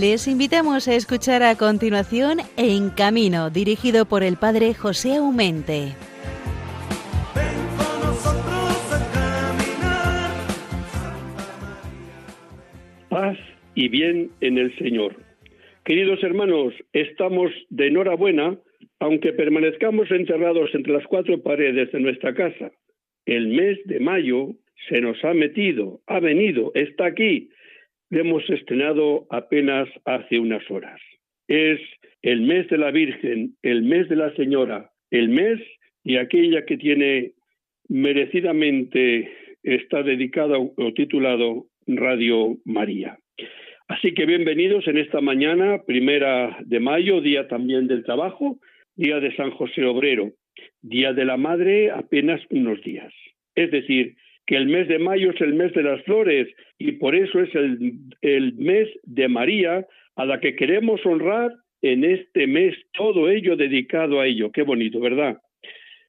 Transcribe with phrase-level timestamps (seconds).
[0.00, 5.94] Les invitamos a escuchar a continuación En Camino, dirigido por el padre José Aumente.
[13.08, 13.38] Paz
[13.74, 15.16] y bien en el Señor.
[15.84, 18.58] Queridos hermanos, estamos de enhorabuena,
[18.98, 22.70] aunque permanezcamos encerrados entre las cuatro paredes de nuestra casa.
[23.24, 24.56] El mes de mayo
[24.90, 27.48] se nos ha metido, ha venido, está aquí,
[28.10, 31.00] hemos estrenado apenas hace unas horas.
[31.48, 31.80] Es
[32.22, 35.60] el mes de la Virgen, el mes de la Señora, el mes
[36.04, 37.32] y aquella que tiene
[37.88, 39.30] merecidamente
[39.62, 43.18] está dedicada o titulado Radio María.
[43.88, 48.58] Así que bienvenidos en esta mañana, primera de mayo, día también del trabajo,
[48.96, 50.32] día de San José Obrero,
[50.82, 53.12] día de la Madre apenas unos días.
[53.54, 54.16] Es decir,
[54.46, 57.50] que el mes de mayo es el mes de las flores y por eso es
[57.54, 64.20] el, mes de María a la que queremos honrar en este mes, todo ello dedicado
[64.20, 64.50] a ello.
[64.52, 65.38] Qué bonito, ¿verdad?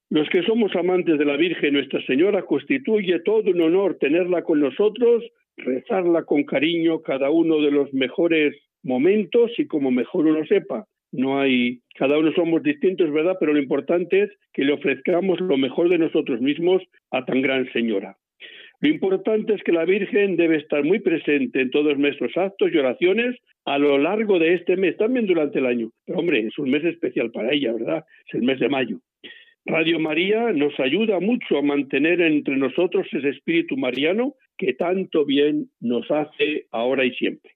[0.09, 4.61] Los que somos amantes de la Virgen Nuestra Señora constituye todo un honor tenerla con
[4.61, 5.25] nosotros,
[5.57, 10.85] rezarla con cariño cada uno de los mejores momentos y como mejor uno sepa.
[11.11, 13.37] No hay, cada uno somos distintos, ¿verdad?
[13.39, 17.71] Pero lo importante es que le ofrezcamos lo mejor de nosotros mismos a tan gran
[17.73, 18.15] señora.
[18.79, 22.77] Lo importante es que la Virgen debe estar muy presente en todos nuestros actos y
[22.77, 25.89] oraciones a lo largo de este mes, también durante el año.
[26.05, 28.05] Pero hombre, es un mes especial para ella, ¿verdad?
[28.27, 28.99] Es el mes de mayo.
[29.65, 35.69] Radio María nos ayuda mucho a mantener entre nosotros ese espíritu mariano que tanto bien
[35.81, 37.51] nos hace ahora y siempre.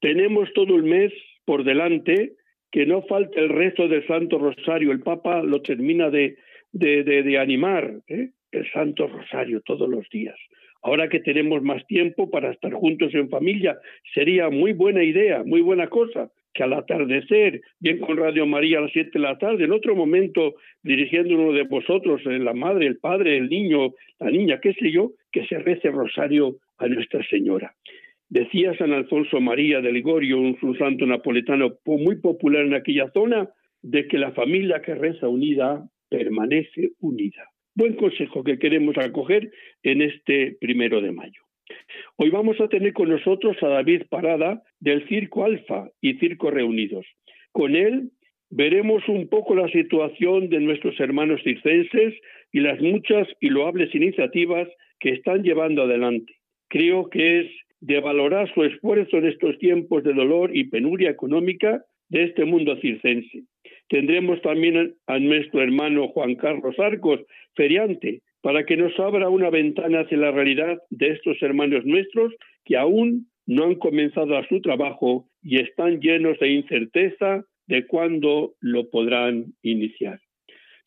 [0.00, 1.12] Tenemos todo el mes
[1.44, 2.32] por delante,
[2.70, 4.90] que no falte el rezo del Santo Rosario.
[4.92, 6.38] El Papa lo termina de,
[6.72, 8.00] de, de, animar.
[8.08, 8.30] ¿eh?
[8.52, 10.36] El Santo Rosario todos los días.
[10.82, 13.78] Ahora que tenemos más tiempo para estar juntos en familia,
[14.14, 18.82] sería muy buena idea, muy buena cosa, que al atardecer, bien con Radio María a
[18.82, 22.86] las 7 de la tarde, en otro momento dirigiendo uno de vosotros, eh, la madre,
[22.86, 27.22] el padre, el niño, la niña, qué sé yo, que se rece rosario a Nuestra
[27.28, 27.74] Señora.
[28.28, 33.48] Decía San Alfonso María de Ligorio, un, un santo napoletano muy popular en aquella zona,
[33.82, 37.51] de que la familia que reza unida permanece unida.
[37.74, 39.50] Buen consejo que queremos acoger
[39.82, 41.40] en este primero de mayo.
[42.16, 47.06] Hoy vamos a tener con nosotros a David Parada del Circo Alfa y Circo Reunidos.
[47.50, 48.10] Con él
[48.50, 52.14] veremos un poco la situación de nuestros hermanos circenses
[52.52, 54.68] y las muchas y loables iniciativas
[55.00, 56.34] que están llevando adelante.
[56.68, 57.46] Creo que es
[57.80, 62.76] de valorar su esfuerzo en estos tiempos de dolor y penuria económica de este mundo
[62.82, 63.44] circense.
[63.92, 67.20] Tendremos también a nuestro hermano Juan Carlos Arcos,
[67.54, 72.32] feriante, para que nos abra una ventana hacia la realidad de estos hermanos nuestros
[72.64, 78.54] que aún no han comenzado a su trabajo y están llenos de incerteza de cuándo
[78.60, 80.20] lo podrán iniciar.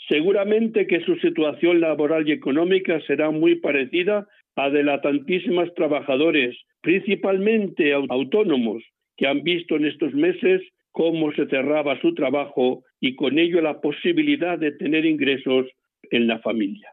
[0.10, 6.58] Seguramente que su situación laboral y económica será muy parecida a de la tantísimas trabajadores,
[6.82, 8.82] principalmente autónomos,
[9.16, 10.64] que han visto en estos meses
[10.96, 15.68] cómo se cerraba su trabajo y con ello la posibilidad de tener ingresos
[16.10, 16.90] en la familia.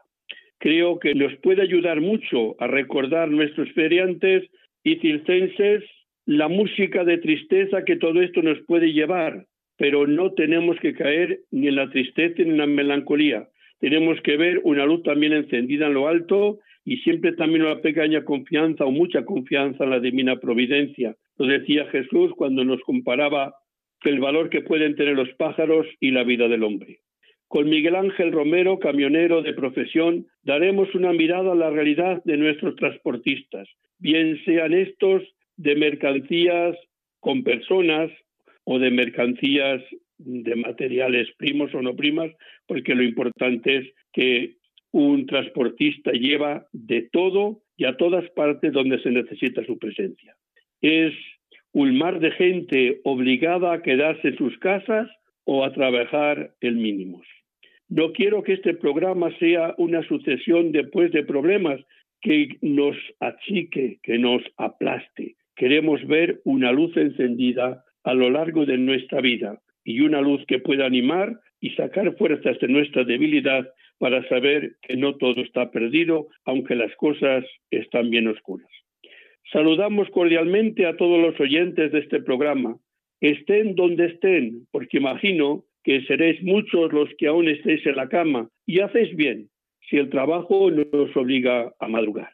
[0.59, 4.43] Creo que nos puede ayudar mucho a recordar nuestros feriantes
[4.83, 5.85] y circenses
[6.25, 9.45] la música de tristeza que todo esto nos puede llevar,
[9.77, 13.47] pero no tenemos que caer ni en la tristeza ni en la melancolía.
[13.79, 18.25] Tenemos que ver una luz también encendida en lo alto y siempre también una pequeña
[18.25, 21.15] confianza o mucha confianza en la divina providencia.
[21.37, 23.53] Lo decía Jesús cuando nos comparaba
[24.09, 26.99] el valor que pueden tener los pájaros y la vida del hombre.
[27.47, 32.75] Con Miguel Ángel Romero, camionero de profesión, daremos una mirada a la realidad de nuestros
[32.75, 33.67] transportistas,
[33.99, 35.21] bien sean estos
[35.55, 36.75] de mercancías
[37.19, 38.11] con personas
[38.63, 39.81] o de mercancías
[40.17, 42.31] de materiales primos o no primas,
[42.65, 44.55] porque lo importante es que
[44.91, 50.35] un transportista lleva de todo y a todas partes donde se necesita su presencia.
[50.81, 51.13] Es
[51.73, 55.09] un mar de gente obligada a quedarse en sus casas
[55.43, 57.25] o a trabajar el mínimos.
[57.89, 61.81] No quiero que este programa sea una sucesión después de problemas
[62.21, 65.35] que nos achique, que nos aplaste.
[65.55, 70.59] Queremos ver una luz encendida a lo largo de nuestra vida y una luz que
[70.59, 73.67] pueda animar y sacar fuerzas de nuestra debilidad
[73.97, 78.69] para saber que no todo está perdido, aunque las cosas están bien oscuras.
[79.53, 82.79] Saludamos cordialmente a todos los oyentes de este programa,
[83.21, 88.49] estén donde estén, porque imagino que seréis muchos los que aún estéis en la cama
[88.65, 89.49] y hacéis bien
[89.87, 92.31] si el trabajo nos obliga a madrugar.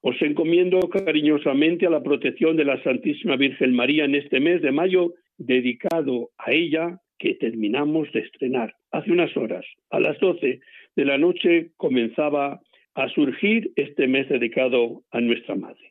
[0.00, 4.70] Os encomiendo cariñosamente a la protección de la Santísima Virgen María en este mes de
[4.70, 9.66] mayo, dedicado a ella, que terminamos de estrenar hace unas horas.
[9.90, 10.60] A las 12
[10.94, 12.60] de la noche comenzaba
[12.94, 15.89] a surgir este mes dedicado a nuestra Madre.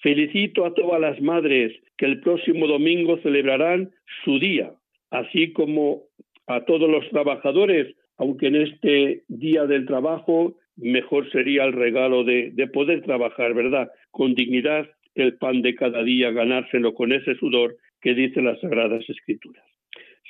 [0.00, 3.90] Felicito a todas las madres que el próximo domingo celebrarán
[4.24, 4.72] su día,
[5.10, 6.04] así como
[6.46, 12.52] a todos los trabajadores, aunque en este día del trabajo mejor sería el regalo de,
[12.72, 13.90] poder trabajar, ¿verdad?
[14.12, 19.04] Con dignidad, el pan de cada día, ganárselo con ese sudor que dicen las Sagradas
[19.08, 19.64] Escrituras.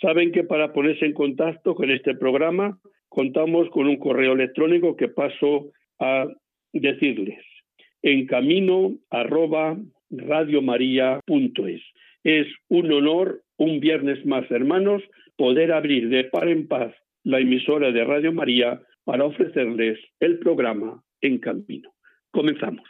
[0.01, 2.79] Saben que para ponerse en contacto con este programa
[3.11, 6.27] contamos con un correo electrónico que paso a
[6.73, 7.45] decirles
[8.03, 9.77] en camino arroba
[10.11, 11.83] radiomaria.es.
[12.25, 15.03] Es un honor, un viernes más, hermanos,
[15.37, 21.03] poder abrir de par en paz la emisora de Radio María para ofrecerles el programa
[21.21, 21.93] En Camino.
[22.31, 22.89] Comenzamos.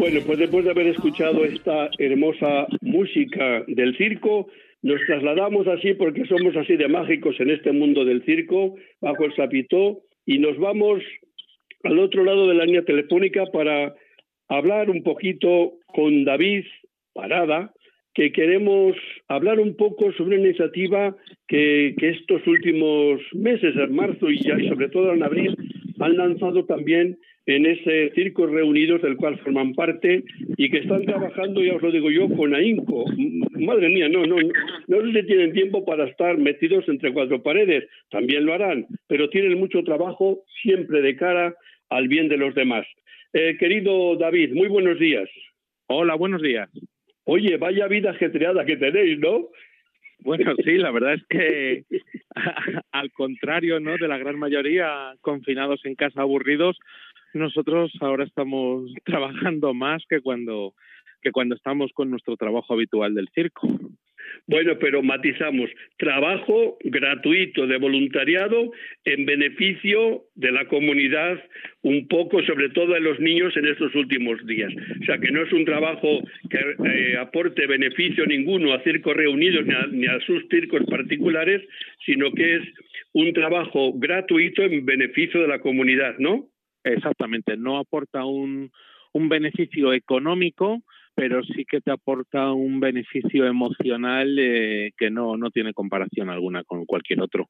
[0.00, 4.48] Bueno, pues después de haber escuchado esta hermosa música del circo,
[4.80, 9.36] nos trasladamos así porque somos así de mágicos en este mundo del circo, bajo el
[9.36, 11.02] sapitó, y nos vamos
[11.82, 13.94] al otro lado de la línea telefónica para
[14.48, 16.64] hablar un poquito con David
[17.12, 17.70] Parada,
[18.14, 18.96] que queremos
[19.28, 21.14] hablar un poco sobre una iniciativa
[21.46, 25.54] que, que estos últimos meses, en marzo y ya y sobre todo en abril,
[25.98, 27.18] han lanzado también
[27.56, 30.24] en ese circo reunidos del cual forman parte
[30.56, 33.04] y que están trabajando, ya os lo digo yo, con ahínco.
[33.58, 37.88] Madre mía, no, no, no sé si tienen tiempo para estar metidos entre cuatro paredes,
[38.10, 41.54] también lo harán, pero tienen mucho trabajo siempre de cara
[41.88, 42.86] al bien de los demás.
[43.32, 45.28] Eh, querido David, muy buenos días.
[45.86, 46.70] Hola, buenos días.
[47.24, 49.48] Oye, vaya vida ajetreada que tenéis, ¿no?
[50.22, 51.84] Bueno, sí, la verdad es que
[52.92, 53.96] al contrario, ¿no?
[53.96, 56.78] De la gran mayoría confinados en casa aburridos,
[57.34, 60.74] nosotros ahora estamos trabajando más que cuando
[61.22, 63.68] que cuando estamos con nuestro trabajo habitual del circo.
[64.46, 68.72] Bueno, pero matizamos, trabajo gratuito de voluntariado
[69.04, 71.42] en beneficio de la comunidad,
[71.82, 74.72] un poco sobre todo de los niños en estos últimos días.
[75.00, 79.66] O sea, que no es un trabajo que eh, aporte beneficio ninguno a circos reunidos
[79.66, 81.62] ni a, ni a sus circos particulares,
[82.04, 82.62] sino que es
[83.12, 86.48] un trabajo gratuito en beneficio de la comunidad, ¿no?
[86.84, 88.70] Exactamente, no aporta un,
[89.12, 90.82] un beneficio económico,
[91.14, 96.64] pero sí que te aporta un beneficio emocional eh, que no, no tiene comparación alguna
[96.64, 97.48] con cualquier otro.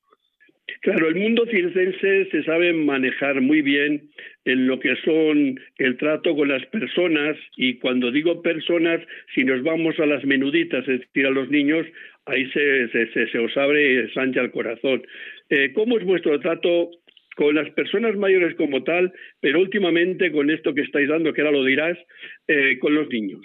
[0.83, 4.09] Claro, el mundo circense se sabe manejar muy bien
[4.45, 9.01] en lo que son el trato con las personas y cuando digo personas,
[9.35, 11.87] si nos vamos a las menuditas, es decir, a los niños,
[12.27, 15.03] ahí se, se, se, os abre y sancha el corazón.
[15.51, 16.91] Eh, ¿Cómo es vuestro trato
[17.41, 21.57] con las personas mayores como tal, pero últimamente con esto que estáis dando, que ahora
[21.57, 21.97] lo dirás,
[22.47, 23.41] eh, con los niños.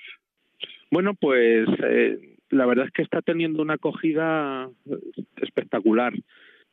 [0.91, 4.69] Bueno, pues eh, la verdad es que está teniendo una acogida
[5.41, 6.11] espectacular.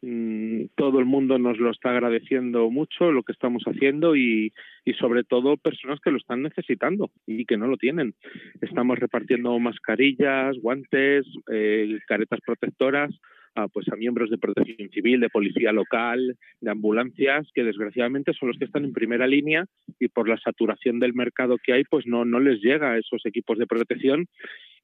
[0.01, 4.53] Mm, todo el mundo nos lo está agradeciendo mucho lo que estamos haciendo y,
[4.85, 8.15] y, sobre todo personas que lo están necesitando y que no lo tienen.
[8.61, 13.13] Estamos repartiendo mascarillas, guantes, eh, caretas protectoras
[13.55, 18.49] a, pues a miembros de protección civil, de policía local, de ambulancias, que desgraciadamente son
[18.49, 19.67] los que están en primera línea
[19.99, 23.25] y por la saturación del mercado que hay, pues no, no les llega a esos
[23.27, 24.27] equipos de protección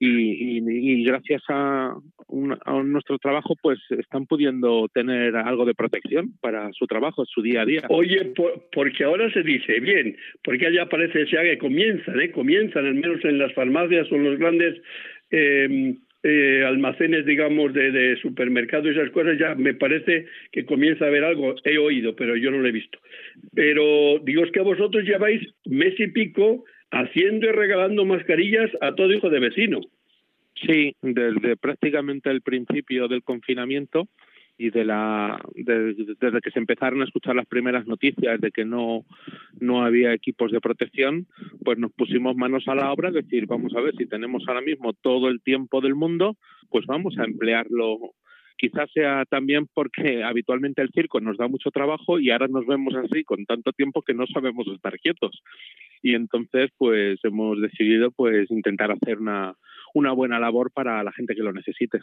[0.01, 1.97] y, gracias a,
[2.85, 7.65] nuestro trabajo, pues están pudiendo tener algo de protección para su trabajo, su día a
[7.65, 7.83] día.
[7.89, 8.33] Oye,
[8.73, 12.31] porque ahora se dice, bien, porque ya parece ya que comienzan, ¿eh?
[12.31, 14.81] comienzan, al menos en las farmacias o los grandes
[15.31, 21.05] eh, eh, almacenes, digamos, de, de supermercados y esas cosas, ya me parece que comienza
[21.05, 21.55] a haber algo.
[21.65, 22.99] He oído, pero yo no lo he visto.
[23.55, 29.13] Pero digo, es que vosotros lleváis mes y pico haciendo y regalando mascarillas a todo
[29.13, 29.81] hijo de vecino.
[30.55, 34.09] Sí, desde prácticamente el principio del confinamiento
[34.59, 39.05] y de la desde que se empezaron a escuchar las primeras noticias de que no
[39.61, 41.27] no había equipos de protección
[41.65, 44.93] pues nos pusimos manos a la obra decir vamos a ver si tenemos ahora mismo
[44.93, 46.37] todo el tiempo del mundo
[46.71, 48.15] pues vamos a emplearlo
[48.59, 52.95] quizás sea también porque habitualmente el circo nos da mucho trabajo y ahora nos vemos
[52.97, 55.41] así con tanto tiempo que no sabemos estar quietos.
[56.03, 59.55] Y entonces pues hemos decidido pues intentar hacer una
[59.99, 62.01] una buena labor para la gente que lo necesite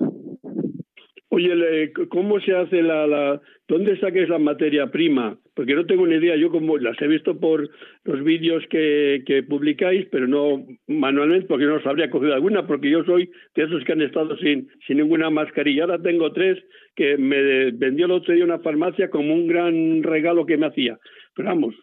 [1.30, 5.38] Oye, ¿cómo se hace la, la, ¿Dónde saques la materia prima?
[5.54, 6.38] Porque no tengo ni idea.
[6.38, 7.70] Yo como las he visto por
[8.06, 12.90] los vídeos que, que publicáis, pero no manualmente, porque no os habría cogido alguna, porque
[12.90, 15.84] yo soy de esos que han estado sin, sin ninguna mascarilla.
[15.84, 16.64] Ahora tengo tres
[16.96, 20.98] que me vendió el otro día una farmacia como un gran regalo que me hacía.
[21.36, 21.76] Pero vamos,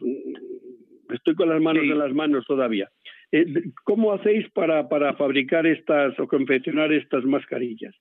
[1.13, 2.89] estoy con las manos en las manos todavía.
[3.33, 3.47] Eh,
[3.85, 7.95] ¿Cómo hacéis para, para fabricar estas o confeccionar estas mascarillas?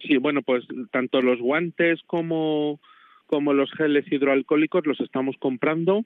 [0.00, 2.80] Sí, bueno, pues tanto los guantes como,
[3.26, 6.04] como los geles hidroalcohólicos los estamos comprando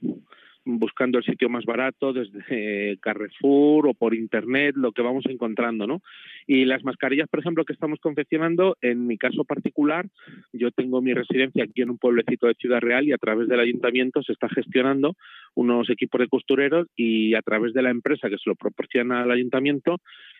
[0.76, 6.02] buscando el sitio más barato desde Carrefour o por internet, lo que vamos encontrando, ¿no?
[6.46, 10.06] Y las mascarillas, por ejemplo, que estamos confeccionando, en mi caso particular,
[10.52, 13.60] yo tengo mi residencia aquí en un pueblecito de Ciudad Real y a través del
[13.60, 15.16] ayuntamiento se está gestionando
[15.54, 19.30] unos equipos de costureros y a través de la empresa que se lo proporciona al
[19.30, 19.96] ayuntamiento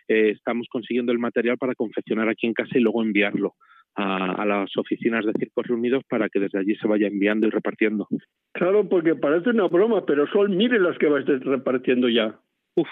[0.07, 3.55] eh, estamos consiguiendo el material para confeccionar aquí en casa y luego enviarlo
[3.95, 8.07] a, las oficinas de Circos Reunidos para que desde allí se vaya enviando y repartiendo.
[8.53, 12.39] Claro, porque parece una broma, pero son miles las que vais repartiendo ya.
[12.75, 12.87] Uf,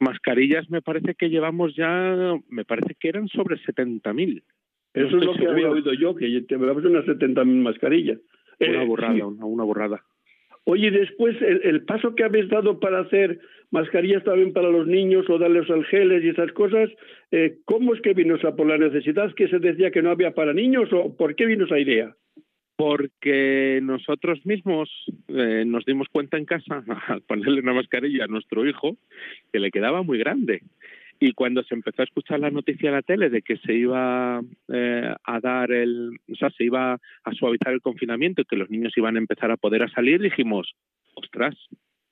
[0.00, 4.42] mascarillas me parece que llevamos ya, me parece que eran sobre 70.000.
[4.94, 8.18] Eso es lo que había oído yo, que llevamos unas 70.000 mascarillas.
[8.60, 10.02] Una eh, borrada, una, una borrada.
[10.64, 13.40] Oye, después el, paso que habéis dado para hacer
[13.72, 16.88] mascarillas también para los niños o darles geles y esas cosas,
[17.32, 20.32] eh, ¿cómo es que vino esa por la necesidad que se decía que no había
[20.32, 22.14] para niños o por qué vino esa idea?
[22.76, 24.88] Porque nosotros mismos
[25.28, 28.96] eh, nos dimos cuenta en casa al ponerle una mascarilla a nuestro hijo
[29.52, 30.62] que le quedaba muy grande
[31.24, 34.42] y cuando se empezó a escuchar la noticia en la tele de que se iba
[34.72, 38.68] eh, a dar el, o sea, se iba a suavizar el confinamiento y que los
[38.68, 40.74] niños iban a empezar a poder a salir, dijimos,
[41.14, 41.54] ostras,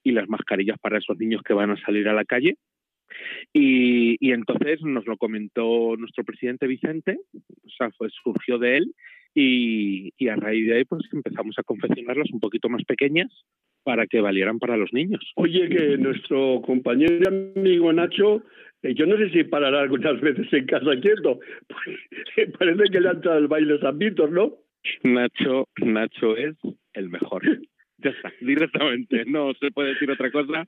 [0.04, 2.54] y las mascarillas para esos niños que van a salir a la calle.
[3.52, 8.94] Y, entonces nos lo comentó nuestro presidente Vicente, o sea, fue, surgió de él
[9.34, 13.28] y, y a raíz de ahí pues empezamos a confeccionarlas un poquito más pequeñas
[13.82, 15.20] para que valieran para los niños.
[15.36, 18.42] Oye, que nuestro compañero y amigo Nacho
[18.82, 21.40] eh, yo no sé si parará algunas veces en casa quieto.
[22.58, 24.54] parece que le han entrado el baile San Víctor, ¿no?
[25.02, 26.56] Nacho, Nacho es
[26.94, 27.42] el mejor.
[27.98, 29.24] Ya está, directamente.
[29.26, 30.66] No se puede decir otra cosa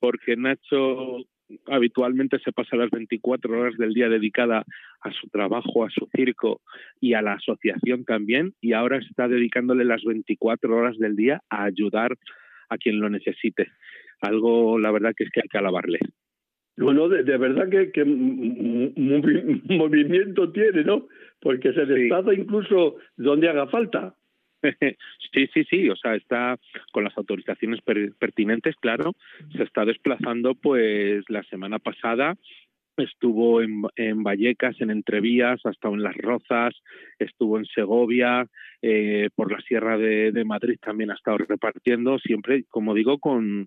[0.00, 1.18] porque Nacho
[1.66, 4.64] habitualmente se pasa las 24 horas del día dedicada
[5.02, 6.62] a su trabajo, a su circo
[7.00, 11.64] y a la asociación también, y ahora está dedicándole las 24 horas del día a
[11.64, 12.16] ayudar
[12.74, 13.68] a quien lo necesite.
[14.20, 15.98] Algo, la verdad, que es que hay que alabarle.
[16.76, 18.04] Bueno, de, de verdad que, que
[19.68, 21.06] movimiento tiene, ¿no?
[21.40, 24.14] Porque se desplaza incluso donde haga falta.
[25.34, 26.56] Sí, sí, sí, o sea, está
[26.92, 29.14] con las autorizaciones pertinentes, claro,
[29.56, 32.36] se está desplazando, pues la semana pasada
[32.96, 36.74] estuvo en, en Vallecas, en Entrevías, ha estado en Las Rozas,
[37.18, 38.46] estuvo en Segovia,
[38.86, 43.66] eh, por la Sierra de, de Madrid también ha estado repartiendo, siempre, como digo, con,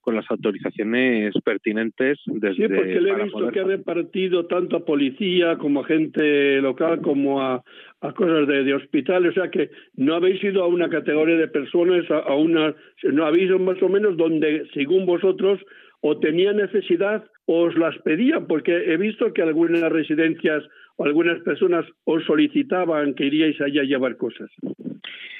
[0.00, 4.84] con las autorizaciones pertinentes desde Sí, porque le he visto que ha repartido tanto a
[4.86, 7.62] policía como a gente local como a,
[8.00, 11.48] a cosas de, de hospitales, o sea que no habéis ido a una categoría de
[11.48, 15.60] personas, a, a una, no habéis ido más o menos donde, según vosotros,
[16.00, 20.64] o tenía necesidad o os las pedían, porque he visto que algunas residencias
[20.96, 24.50] o algunas personas os solicitaban que iríais allá a llevar cosas.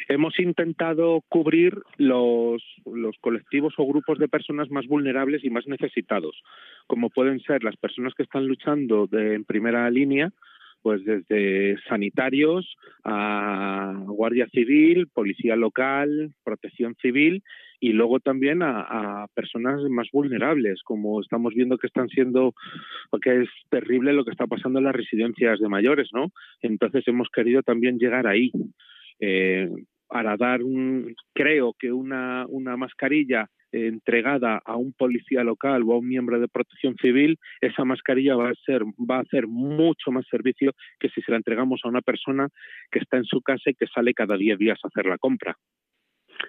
[0.08, 6.42] Hemos intentado cubrir los, los colectivos o grupos de personas más vulnerables y más necesitados,
[6.86, 10.30] como pueden ser las personas que están luchando de, en primera línea,
[10.82, 17.42] pues desde sanitarios a Guardia Civil, Policía Local, Protección Civil
[17.84, 22.54] y luego también a, personas más vulnerables, como estamos viendo que están siendo,
[23.20, 26.32] que es terrible lo que está pasando en las residencias de mayores, ¿no?
[26.62, 28.50] Entonces hemos querido también llegar ahí.
[29.20, 29.68] Eh,
[30.08, 35.98] para dar un, creo que una, una mascarilla entregada a un policía local o a
[35.98, 40.24] un miembro de protección civil, esa mascarilla va a ser va a hacer mucho más
[40.30, 42.48] servicio que si se la entregamos a una persona
[42.90, 45.54] que está en su casa y que sale cada 10 días a hacer la compra.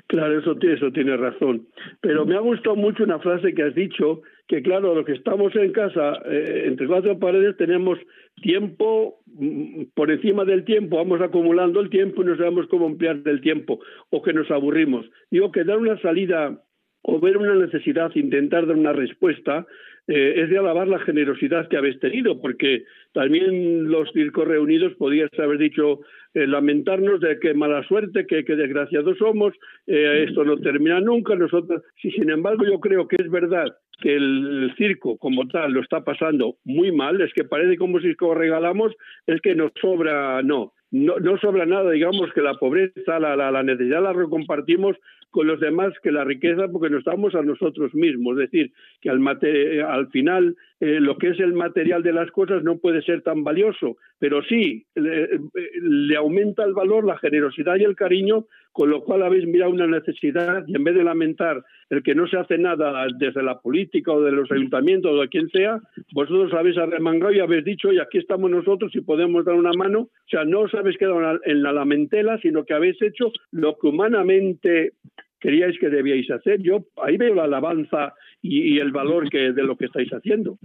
[0.07, 1.67] Claro, eso, eso tiene razón.
[2.01, 5.55] Pero me ha gustado mucho una frase que has dicho, que claro, los que estamos
[5.55, 7.97] en casa, eh, entre cuatro paredes, tenemos
[8.41, 13.21] tiempo mm, por encima del tiempo, vamos acumulando el tiempo y no sabemos cómo emplear
[13.25, 15.05] el tiempo, o que nos aburrimos.
[15.31, 16.61] Digo que dar una salida
[17.07, 19.65] o ver una necesidad, intentar dar una respuesta,
[20.07, 25.29] eh, es de alabar la generosidad que habéis tenido, porque también los circos reunidos podías
[25.39, 26.01] haber dicho
[26.35, 29.53] eh, lamentarnos de qué mala suerte, que, que desgraciados somos,
[29.87, 33.65] eh, esto no termina nunca, nosotros, si sin embargo yo creo que es verdad
[34.01, 38.13] que el circo como tal lo está pasando muy mal, es que parece como si
[38.19, 38.93] lo regalamos,
[39.25, 43.49] es que nos sobra, no, no, no sobra nada, digamos que la pobreza, la, la,
[43.49, 44.97] la necesidad la recompartimos
[45.35, 48.39] con los demás que la riqueza porque nos estamos a nosotros mismos.
[48.39, 49.19] Es decir, que al,
[49.85, 53.43] al final eh, lo que es el material de las cosas no puede ser tan
[53.43, 59.23] valioso, pero sí le, aumenta el valor, la generosidad y el cariño, con lo cual
[59.23, 63.07] habéis mirado una necesidad y en vez de lamentar el que no se hace nada
[63.17, 65.79] desde la política o de los ayuntamientos o de quien sea,
[66.13, 69.99] vosotros habéis arremangado y habéis dicho, y aquí estamos nosotros y podemos dar una mano.
[70.01, 73.87] O sea, no os habéis quedado en la lamentela, sino que habéis hecho lo que
[73.87, 74.91] humanamente
[75.39, 76.61] queríais que debíais hacer.
[76.61, 80.57] Yo ahí veo la alabanza y, el valor que de lo que estáis haciendo.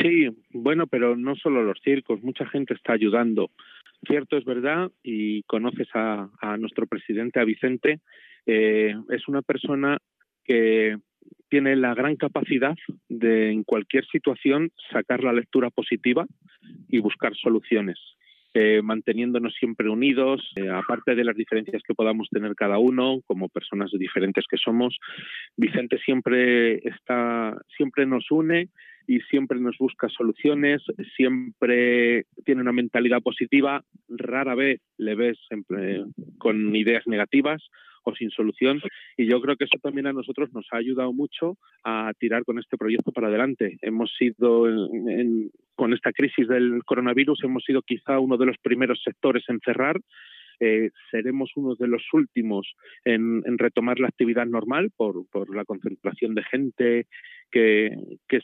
[0.00, 3.50] Sí, bueno, pero no solo los circos, mucha gente está ayudando.
[4.06, 6.28] Cierto es verdad, y conoces a,
[6.58, 8.00] nuestro presidente, a Vicente,
[8.46, 9.98] eh, es una persona
[10.44, 10.96] que
[11.48, 12.74] tiene la gran capacidad
[13.08, 16.26] de en cualquier situación sacar la lectura positiva
[16.88, 17.98] y buscar soluciones.
[18.54, 23.48] Eh, manteniéndonos siempre unidos, eh, aparte de las diferencias que podamos tener cada uno, como
[23.48, 24.98] personas diferentes que somos.
[25.56, 28.68] Vicente siempre está, siempre nos une
[29.06, 30.82] y siempre nos busca soluciones,
[31.16, 36.04] siempre tiene una mentalidad positiva, rara vez le ves siempre
[36.38, 37.62] con ideas negativas
[38.04, 38.80] o sin solución.
[39.16, 42.58] Y yo creo que eso también a nosotros nos ha ayudado mucho a tirar con
[42.58, 43.78] este proyecto para adelante.
[43.82, 44.66] Hemos sido,
[45.74, 50.00] con esta crisis del coronavirus, hemos sido quizá uno de los primeros sectores en cerrar.
[50.64, 56.44] Eh, seremos uno de los últimos en, retomar la actividad normal por, la concentración de
[56.44, 57.06] gente
[57.50, 57.90] que,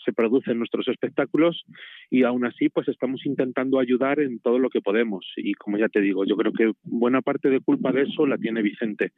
[0.05, 1.65] se produce en nuestros espectáculos
[2.11, 5.25] y aún así pues estamos intentando ayudar en todo lo que podemos.
[5.37, 8.37] Y como ya te digo yo creo que buena parte de culpa de eso la
[8.37, 9.13] tiene Vicente.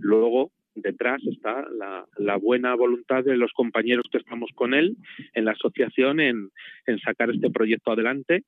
[0.00, 4.96] Luego detrás está la, la buena voluntad de los compañeros que estamos con él
[5.34, 6.50] en la asociación en,
[6.86, 8.42] en sacar este proyecto adelante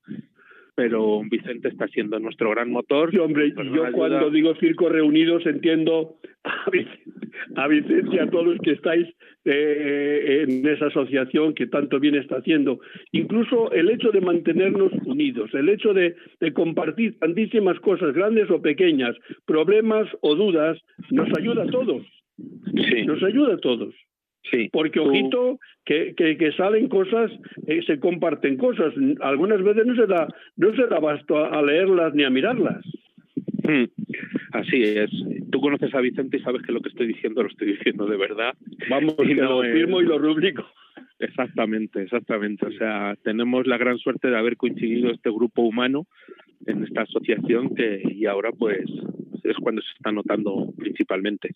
[0.74, 3.10] pero Vicente está siendo nuestro gran motor.
[3.10, 8.72] Sí, hombre, yo cuando digo circo reunidos entiendo a Vicente, y a todos los que
[8.72, 9.08] estáis
[9.44, 12.80] eh, en esa asociación que tanto bien está haciendo.
[13.12, 18.60] Incluso el hecho de mantenernos unidos, el hecho de, de compartir tantísimas cosas, grandes o
[18.60, 20.78] pequeñas, problemas o dudas,
[21.10, 22.02] nos ayuda a todos.
[22.36, 23.04] Sí.
[23.06, 23.94] Nos ayuda a todos.
[24.50, 24.68] Sí.
[24.72, 27.30] Porque, ojito, que, que, salen cosas,
[27.66, 28.92] eh, se comparten cosas.
[29.20, 32.84] Algunas veces no se da, no se da basto a, leerlas ni a mirarlas.
[33.62, 33.84] Hmm.
[34.52, 35.10] Así es.
[35.50, 38.16] Tú conoces a Vicente y sabes que lo que estoy diciendo lo estoy diciendo de
[38.16, 38.54] verdad.
[38.88, 40.64] Vamos, y lo firmo y lo rubrico.
[41.18, 42.66] Exactamente, exactamente.
[42.66, 46.06] O sea, tenemos la gran suerte de haber coincidido este grupo humano
[46.66, 48.84] en esta asociación que y ahora pues
[49.42, 51.50] es cuando se está notando principalmente.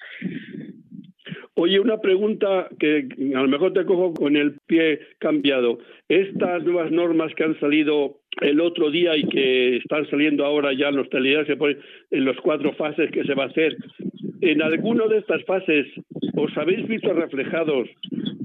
[1.60, 5.80] Oye, una pregunta que a lo mejor te cojo con el pie cambiado.
[6.08, 10.90] Estas nuevas normas que han salido el otro día y que están saliendo ahora ya
[10.90, 11.58] en los telediarios
[12.12, 13.76] en los cuatro fases que se va a hacer,
[14.40, 15.88] ¿en alguna de estas fases
[16.36, 17.88] os habéis visto reflejados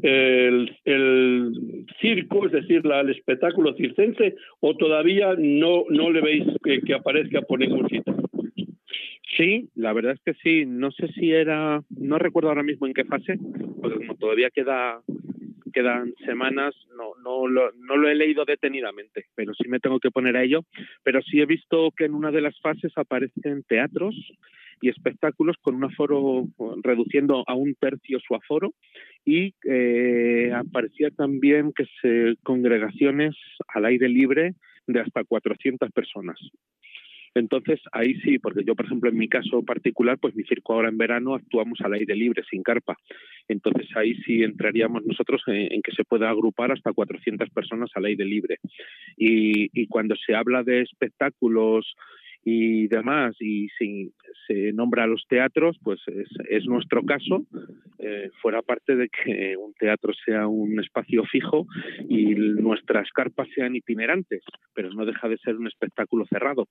[0.01, 0.75] el,
[2.01, 7.43] circo, es decir, el espectáculo circense, o todavía no, no le veis que, que aparezca
[7.43, 8.15] por ningún sitio?
[9.37, 10.65] Sí, la verdad es que sí.
[10.65, 13.37] No sé si era, no recuerdo ahora mismo en qué fase,
[13.81, 15.01] porque como todavía queda
[15.73, 20.11] quedan semanas, no, no, lo, no lo he leído detenidamente, pero sí me tengo que
[20.11, 20.61] poner a ello.
[21.03, 24.15] Pero sí he visto que en una de las fases aparecen teatros
[24.81, 26.45] y espectáculos con un aforo
[26.83, 28.73] reduciendo a un tercio su aforo
[29.25, 33.35] y eh, aparecía también que se congregaciones
[33.69, 34.53] al aire libre
[34.87, 36.37] de hasta 400 personas.
[37.35, 40.89] Entonces, ahí sí, porque yo, por ejemplo, en mi caso particular, pues mi circo ahora
[40.89, 42.95] en verano actuamos al aire libre, sin carpa.
[43.47, 48.25] Entonces, ahí sí entraríamos nosotros en, que se pueda agrupar hasta 400 personas al aire
[48.25, 48.57] libre.
[49.17, 51.93] Y, cuando se habla de espectáculos
[52.43, 55.99] y demás, y se nombra a los teatros, pues
[56.49, 57.45] es, nuestro caso,
[57.99, 61.67] eh, fuera parte de que un teatro sea un espacio fijo
[62.09, 64.41] y nuestras carpas sean itinerantes,
[64.73, 66.67] pero no deja de ser un espectáculo cerrado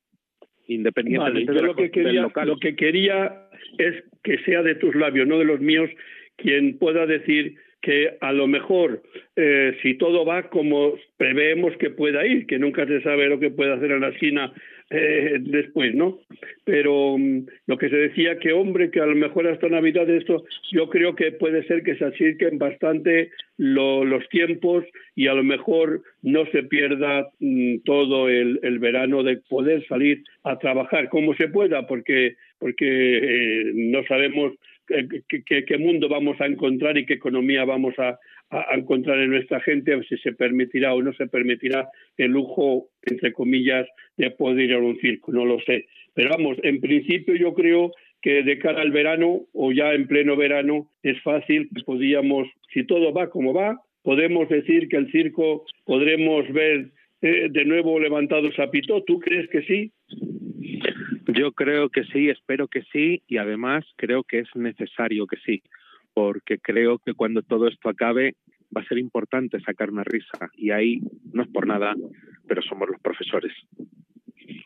[0.68, 3.48] independientemente de lo que quería, Lo que quería
[3.79, 5.90] es que sea de tus labios, no de los míos,
[6.37, 9.03] quien pueda decir que a lo mejor
[9.37, 13.51] eh, si todo va como preveemos que pueda ir, que nunca se sabe lo que
[13.51, 14.53] puede hacer en la esquina
[14.94, 16.18] eh, después, ¿no?
[16.64, 20.44] Pero mm, lo que se decía que, hombre, que a lo mejor hasta Navidad esto,
[20.70, 26.02] yo creo que puede ser que se acerquen bastante los tiempos y a lo mejor
[26.20, 31.87] no se pierda mm, todo el, verano de poder salir a trabajar como se pueda,
[31.87, 34.52] porque, porque eh, no sabemos
[34.87, 38.18] qué, mundo vamos a encontrar y qué economía vamos a,
[38.74, 43.32] encontrar en nuestra gente, a si se permitirá o no se permitirá el lujo, entre
[43.32, 43.86] comillas,
[44.16, 45.86] de poder ir a un circo, no lo sé.
[46.14, 50.36] Pero vamos, en principio yo creo que de cara al verano o ya en pleno
[50.36, 56.50] verano es fácil, podíamos, si todo va como va, podemos decir que el circo podremos
[56.52, 56.90] ver
[57.22, 59.02] eh, de nuevo levantados a Pito.
[59.04, 59.92] ¿Tú crees que sí?
[61.28, 65.62] Yo creo que sí, espero que sí y además creo que es necesario que sí,
[66.14, 68.35] porque creo que cuando todo esto acabe
[68.75, 71.01] va a ser importante sacar una risa y ahí
[71.33, 71.94] no es por nada,
[72.46, 73.53] pero somos los profesores.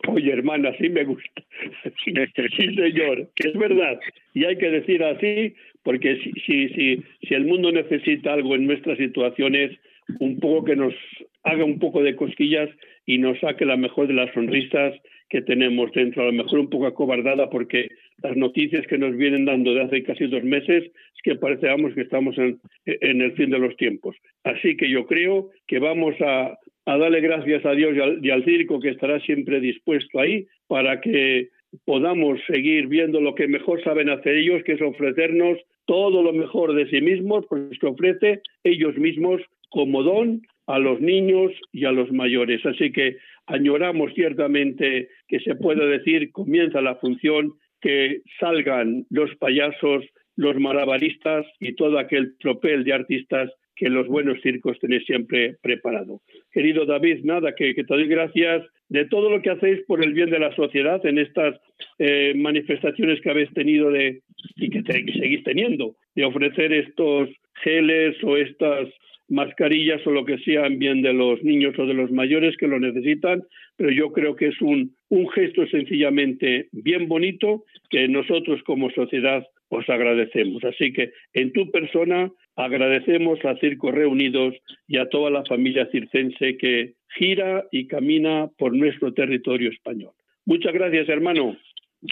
[0.09, 1.43] Oye, hermana, sí me gusta.
[2.05, 3.99] sí, señor, que es verdad.
[4.35, 8.67] Y hay que decir así, porque si, si, si, si el mundo necesita algo en
[8.67, 9.77] nuestras situaciones,
[10.21, 10.95] un poco que nos
[11.43, 12.71] haga un poco de cosquillas
[13.07, 14.95] y nos saque la mejor de las sonrisas
[15.29, 17.89] que tenemos dentro, a lo mejor un poco acobardada porque
[18.23, 22.03] las noticias que nos vienen dando de hace casi dos meses es que parecemos que
[22.03, 24.17] estamos en, el fin de los tiempos.
[24.45, 28.91] Así que yo creo que vamos a, darle gracias a Dios y al, circo que
[28.91, 31.49] estará siempre dispuesto ahí para que
[31.85, 36.75] podamos seguir viendo lo que mejor saben hacer ellos, que es ofrecernos todo lo mejor
[36.75, 41.93] de sí mismos, pues que ofrece ellos mismos como don a los niños y a
[41.93, 42.65] los mayores.
[42.67, 50.05] Así que añoramos ciertamente que se pueda decir, comienza la función, que salgan los payasos,
[50.37, 56.23] los malabaristas y todo aquel tropel de artistas que los buenos circos tenéis siempre preparado.
[56.51, 60.31] Querido David, nada, que, te doy gracias de todo lo que hacéis por el bien
[60.31, 61.61] de la sociedad en estas
[61.99, 64.23] eh, manifestaciones que habéis tenido de,
[64.57, 67.29] y que, que seguís teniendo, de ofrecer estos
[67.63, 68.89] geles o estas
[69.29, 72.69] mascarillas o lo que sea en bien de los niños o de los mayores que
[72.69, 73.43] lo necesitan,
[73.77, 79.45] pero yo creo que es un, un gesto sencillamente bien bonito que nosotros como sociedad
[79.69, 80.63] os agradecemos.
[80.65, 84.55] Así que en tu persona agradecemos a Circo Reunidos
[84.87, 90.13] y a toda la familia circense que gira y camina por nuestro territorio español.
[90.45, 91.57] Muchas gracias, hermano.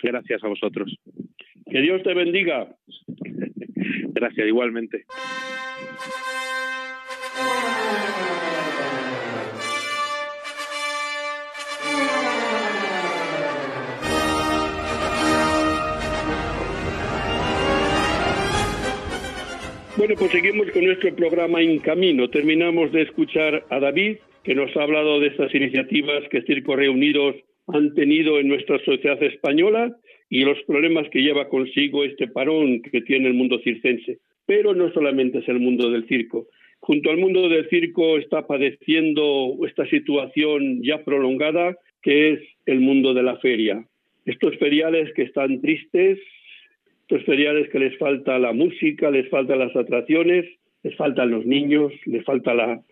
[0.02, 0.96] Gracias a vosotros.
[1.70, 2.74] Que Dios te bendiga.
[4.12, 5.04] Gracias, igualmente.
[19.96, 22.28] Bueno, pues seguimos con nuestro programa En Camino.
[22.28, 27.36] Terminamos de escuchar a David, que nos ha hablado de estas iniciativas que Circo Reunidos
[27.68, 29.94] han tenido en nuestra sociedad española
[30.28, 34.18] y los problemas que lleva consigo este parón que tiene el mundo circense.
[34.46, 36.48] Pero no solamente es el mundo del circo.
[36.80, 43.14] Junto al mundo del circo está padeciendo esta situación ya prolongada, que es el mundo
[43.14, 43.86] de la feria.
[44.26, 46.18] Estos feriales que están tristes,
[47.06, 50.46] estos feriales que les falta la música, les faltan las atracciones,
[50.82, 52.82] les faltan los niños, les falta la,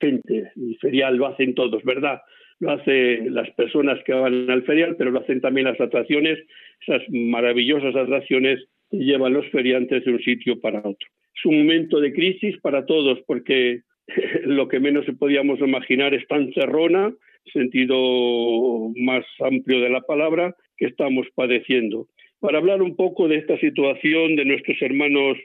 [0.00, 0.50] gente.
[0.56, 2.20] El ferial lo hacen todos, ¿verdad?
[2.60, 6.38] Lo hacen las personas que van al ferial, pero lo hacen también las atracciones,
[6.86, 12.00] esas maravillosas atracciones que llevan los feriantes de un sitio para otro es un momento
[12.00, 13.80] de crisis para todos porque
[14.44, 17.12] lo que menos podíamos imaginar es tan cerrona,
[17.52, 22.06] sentido más amplio de la palabra, que estamos padeciendo.
[22.42, 25.38] Para hablar un poco de esta situación de nuestros hermanos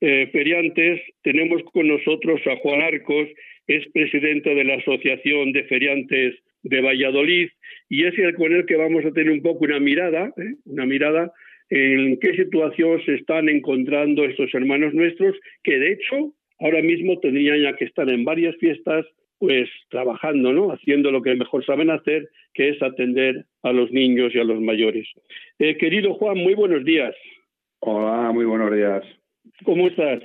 [0.00, 3.26] eh, feriantes, tenemos con nosotros a Juan Arcos,
[3.66, 7.48] es presidente de la Asociación de Feriantes de Valladolid,
[7.88, 10.54] y es el con el que vamos a tener un poco una mirada, ¿eh?
[10.66, 11.32] una mirada
[11.68, 17.60] en qué situación se están encontrando estos hermanos nuestros, que de hecho ahora mismo tendrían
[17.60, 19.04] ya que estar en varias fiestas,
[19.38, 20.72] pues trabajando, ¿no?
[20.72, 24.60] Haciendo lo que mejor saben hacer, que es atender a los niños y a los
[24.60, 25.08] mayores.
[25.58, 27.14] Eh, querido Juan, muy buenos días.
[27.80, 29.04] Hola, muy buenos días.
[29.64, 30.22] ¿Cómo estás?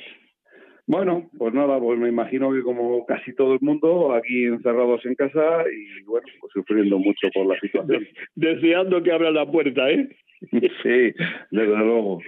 [0.87, 5.15] Bueno, pues nada, pues me imagino que como casi todo el mundo, aquí encerrados en
[5.15, 8.07] casa y bueno, pues sufriendo mucho por la situación.
[8.35, 10.09] Deseando que abra la puerta, ¿eh?
[10.51, 11.13] Sí,
[11.51, 12.19] desde luego.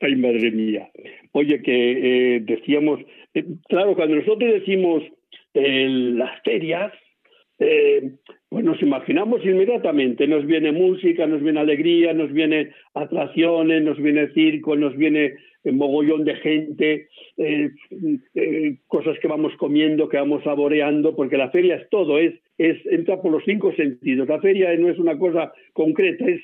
[0.00, 0.88] Ay, madre mía.
[1.32, 3.00] Oye, que eh, decíamos,
[3.34, 5.02] eh, claro, cuando nosotros decimos
[5.56, 6.92] eh, las ferias,
[7.58, 14.28] pues nos imaginamos inmediatamente, nos viene música, nos viene alegría, nos viene atracciones, nos viene
[14.34, 17.08] circo, nos viene mogollón de gente,
[18.86, 23.22] cosas que vamos comiendo, que vamos saboreando, porque la feria es todo, es, es entra
[23.22, 24.28] por los cinco sentidos.
[24.28, 26.42] La feria no es una cosa concreta, es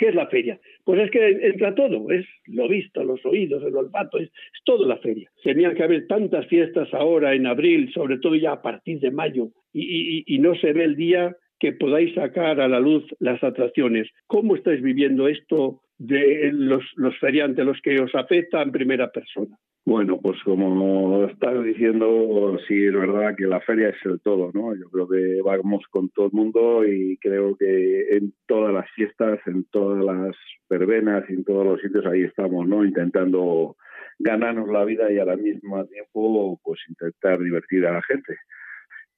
[0.00, 0.58] ¿Qué es la feria?
[0.84, 4.30] Pues es que entra todo, es lo visto, los oídos, el olfato, es,
[4.64, 5.30] todo la feria.
[5.42, 9.48] Tenía que haber tantas fiestas ahora en abril, sobre todo ya a partir de mayo,
[9.72, 14.08] y, no se ve el día que podáis sacar a la luz las atracciones.
[14.26, 19.56] ¿Cómo estáis viviendo esto de los, los feriantes, los que os afecta en primera persona?
[19.90, 24.72] Bueno, pues como estás diciendo, sí es verdad que la feria es el todo, ¿no?
[24.76, 29.40] Yo creo que vamos con todo el mundo y creo que en todas las fiestas,
[29.46, 30.36] en todas las
[30.68, 32.84] verbenas y en todos los sitios ahí estamos, ¿no?
[32.84, 33.74] Intentando
[34.20, 38.36] ganarnos la vida y al mismo tiempo, pues intentar divertir a la gente.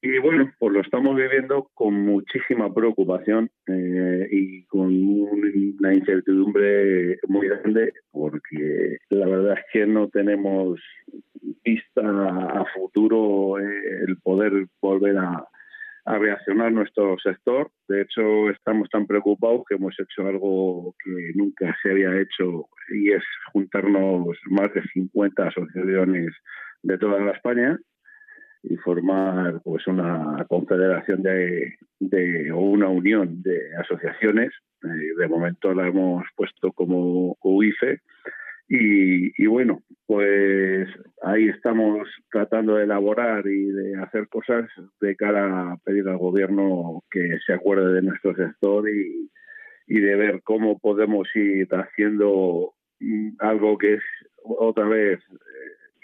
[0.05, 7.47] Y bueno, pues lo estamos viviendo con muchísima preocupación eh, y con una incertidumbre muy
[7.47, 10.77] grande porque la verdad es que no tenemos
[11.63, 15.47] vista a futuro eh, el poder volver a,
[16.03, 17.71] a reaccionar nuestro sector.
[17.87, 23.13] De hecho, estamos tan preocupados que hemos hecho algo que nunca se había hecho y
[23.13, 26.33] es juntarnos más de 50 asociaciones
[26.81, 27.79] de toda la España
[28.63, 31.77] y formar pues una confederación de,
[32.51, 34.51] o una unión de asociaciones.
[34.83, 38.01] Eh, de momento la hemos puesto como UIFE
[38.69, 40.87] y, y, bueno, pues
[41.21, 44.69] ahí estamos tratando de elaborar y de hacer cosas
[45.01, 49.29] de cara a pedir al gobierno que se acuerde de nuestro sector y,
[49.87, 54.03] y de ver cómo podemos ir haciendo mm, algo que es
[54.43, 55.19] otra vez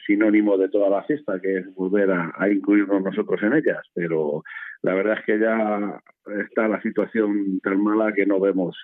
[0.10, 3.84] sinónimo de toda la fiesta, que es volver a, incluirnos nosotros en ellas.
[3.93, 4.43] Pero
[4.82, 6.02] la verdad es que ya
[6.48, 8.76] está la situación tan mala que no vemos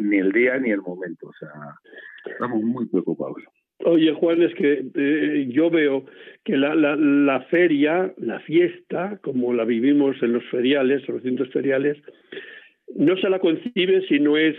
[0.00, 1.28] ni el día ni el momento.
[1.28, 1.50] O sea,
[2.24, 3.42] estamos muy preocupados.
[3.84, 6.06] Oye, Juan, es que eh, yo veo
[6.44, 11.50] que la, la, la, feria, la fiesta, como la vivimos en los feriales, los centros
[11.50, 11.98] feriales,
[12.96, 14.56] no se la concibe si no es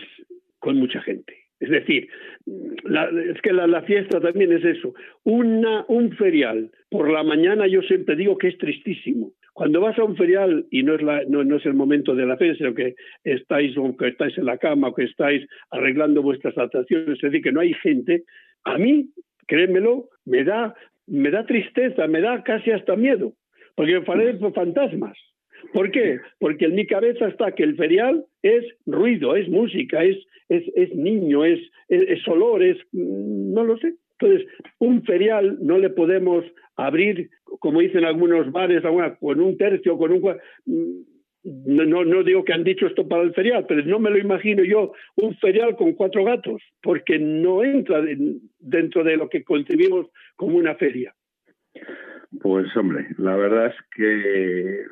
[0.60, 1.38] con mucha gente.
[1.60, 2.08] Es decir,
[2.45, 4.93] es que la, fiesta también es eso.
[5.24, 9.34] Una, un ferial por la mañana yo siempre digo que es tristísimo.
[9.54, 12.26] Cuando vas a un ferial y no es, la, no, no es el momento de
[12.26, 12.95] la feria, sino que
[13.26, 17.52] estáis, que estáis en la cama o que estáis arreglando vuestras atracciones, es decir, que
[17.52, 18.24] no hay gente,
[18.63, 19.10] a mí,
[19.48, 20.74] créemelo, me da,
[21.08, 23.34] me da tristeza, me da casi hasta miedo,
[23.76, 25.17] porque me parecen fantasmas.
[25.74, 26.19] ¿Por qué?
[26.39, 30.17] Porque en mi cabeza está que el ferial es ruido, es música, es,
[30.50, 32.78] es, es niño, es, es, olor, es...
[32.91, 33.95] Mm, no lo sé.
[34.19, 34.48] Entonces,
[34.80, 36.43] un ferial no le podemos
[36.76, 38.84] abrir, como dicen algunos bares,
[39.19, 40.36] con un tercio, con un...
[40.65, 41.02] Mm,
[41.43, 44.63] no, no digo que han dicho esto para el ferial, pero no me lo imagino
[44.63, 48.04] yo un ferial con cuatro gatos, porque no entra
[48.60, 51.15] dentro de lo que concebimos como una feria.
[52.42, 54.86] Pues hombre, la verdad es que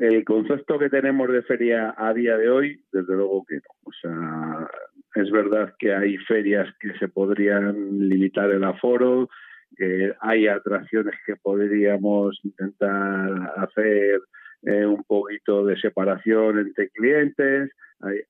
[0.00, 3.62] el concepto que tenemos de feria a día de hoy, desde luego que no.
[3.82, 4.68] O sea,
[5.16, 9.28] es verdad que hay ferias que se podrían limitar el aforo,
[9.76, 14.20] que hay atracciones que podríamos intentar hacer
[14.66, 17.70] eh, un poquito de separación entre clientes,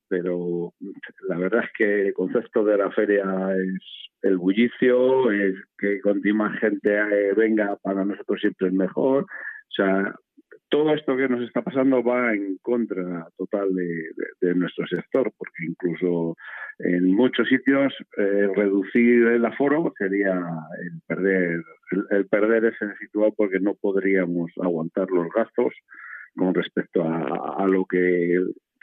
[0.09, 0.73] pero
[1.29, 3.25] la verdad es que el concepto de la feria
[3.57, 9.25] es el bullicio, es que cuanto más gente eh, venga para nosotros siempre es mejor.
[9.25, 10.15] O sea,
[10.71, 16.37] todo esto que nos está pasando va en contra total de, nuestro sector, porque incluso
[16.79, 21.63] en muchos sitios eh, reducir el aforo sería el perder,
[22.11, 25.75] el, perder ese situado porque no podríamos aguantar los gastos
[26.37, 28.39] con respecto a, lo que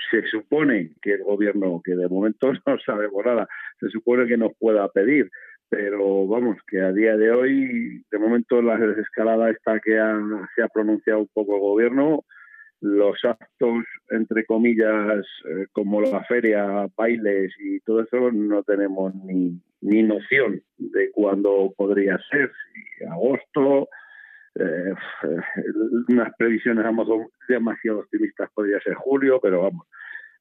[0.09, 3.47] se supone que el gobierno, que de momento no sabemos nada,
[3.79, 5.29] se supone que nos pueda pedir,
[5.69, 9.97] pero vamos, que a día de hoy, de momento la desescalada esta que
[10.55, 12.25] se ha pronunciado un poco el gobierno,
[12.81, 19.61] los actos, entre comillas, eh, como la feria, bailes y todo eso, no tenemos ni,
[19.81, 22.51] ni noción de cuándo podría ser,
[22.97, 23.87] si agosto,
[24.55, 24.93] eh,
[26.09, 26.85] unas previsiones
[27.47, 29.87] demasiado optimistas podría ser julio, pero vamos,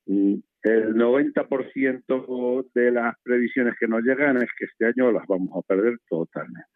[0.07, 5.51] mm, el 90% de las previsiones que nos llegan es que este año las vamos
[5.57, 6.69] a perder totalmente.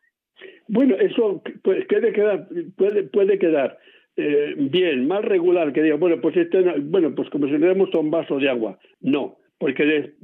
[0.68, 3.78] Bueno, eso puede, quedar, puede, puede quedar
[4.16, 8.10] eh, bien, más regular, que diga, bueno, pues este, bueno, pues como si demos un
[8.10, 8.78] vaso de agua.
[9.00, 10.14] No, porque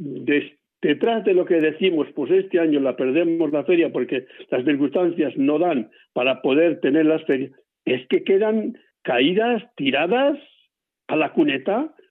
[0.83, 5.35] detrás de lo que decimos, pues este año la perdemos la feria porque las circunstancias
[5.37, 7.53] no dan para poder tener las ferias,
[7.85, 10.39] es que quedan caídas, tiradas
[11.09, 11.33] a la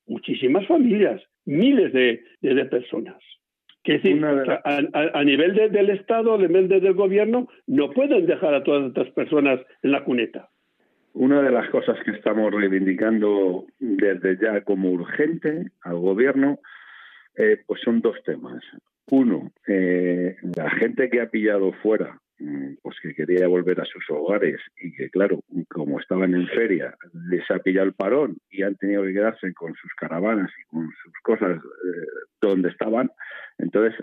[0.08, 3.18] muchísimas familias miles de, de, personas.
[3.84, 8.90] Que decir, a, nivel del Estado, a nivel del gobierno, no pueden dejar a todas
[8.90, 10.50] estas personas en la cuneta.
[11.14, 16.60] Una de las cosas que estamos reivindicando desde ya como urgente al gobierno,
[17.40, 18.62] eh, pues son dos temas.
[19.12, 24.04] Uno, eh, la gente que ha pillado fuera mm, pues que quería volver a sus
[24.10, 26.94] hogares y que, claro, como estaban en feria,
[27.30, 30.90] les ha pillado el parón y han tenido que quedarse con sus caravanas y con
[31.02, 32.08] sus cosas eh,
[32.42, 33.10] donde estaban.
[33.58, 33.98] Entonces,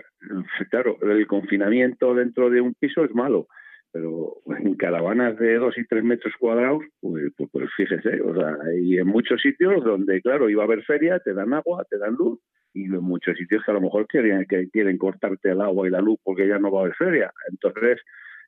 [0.71, 3.47] claro, el confinamiento dentro de un piso es malo
[3.89, 8.55] pero en caravanas de dos y tres metros cuadrados, pues, pues, pues, fíjese, o sea,
[8.63, 12.13] hay en muchos sitios donde, claro, iba a haber feria, te dan agua, te dan
[12.13, 12.39] luz,
[12.77, 15.91] y en muchos sitios que a lo mejor quieren, que quieren cortarte el agua y
[15.91, 17.31] la luz porque ya no va a haber feria.
[17.49, 18.01] Entonces,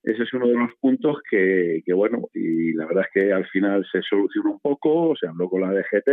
[0.03, 3.45] ese es uno de los puntos que, que, bueno, y la verdad es que al
[3.47, 6.07] final se solucionó un poco, se habló con la DGT,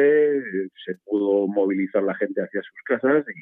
[0.85, 3.41] se pudo movilizar la gente hacia sus casas y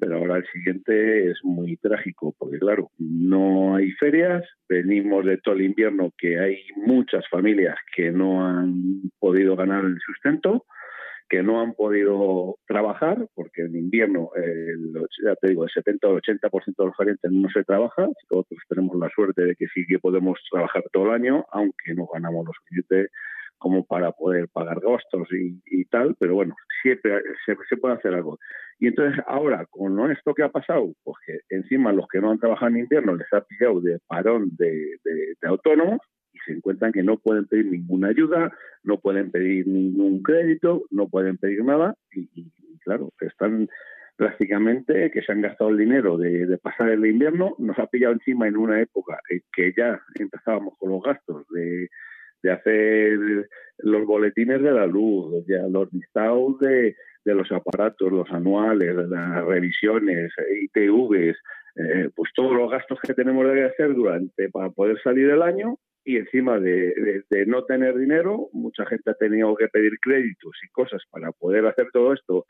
[0.00, 5.54] pero ahora el siguiente es muy trágico, porque claro, no hay ferias, venimos de todo
[5.54, 10.64] el invierno que hay muchas familias que no han podido ganar el sustento,
[11.30, 14.92] que no han podido trabajar, porque en invierno, el,
[15.24, 18.98] ya te digo, el 70 o 80% de los gerentes no se trabaja, nosotros tenemos
[18.98, 22.56] la suerte de que sí que podemos trabajar todo el año, aunque no ganamos los
[22.66, 23.12] clientes
[23.58, 28.38] como para poder pagar gastos y, tal, pero bueno, siempre se, puede hacer algo.
[28.78, 32.38] Y entonces ahora, con esto que ha pasado, pues que encima los que no han
[32.38, 34.96] trabajado en invierno les ha pillado de parón de,
[35.42, 36.00] autónomos
[36.32, 41.08] y se encuentran que no pueden pedir ninguna ayuda, no pueden pedir ningún crédito, no
[41.08, 42.50] pueden pedir nada y,
[42.84, 43.68] claro, están
[44.16, 48.46] prácticamente que se han gastado el dinero de, pasar el invierno, nos ha pillado encima
[48.48, 51.88] en una época en que ya empezábamos con los gastos de
[52.50, 53.48] hacer
[53.82, 61.36] los boletines de la luz, los listados de, los aparatos, los anuales, las revisiones, ITVs,
[61.76, 65.78] eh, pues todos los gastos que tenemos que hacer durante para poder salir el año
[66.04, 71.02] y encima de, no tener dinero, mucha gente ha tenido que pedir créditos y cosas
[71.10, 72.46] para poder hacer todo esto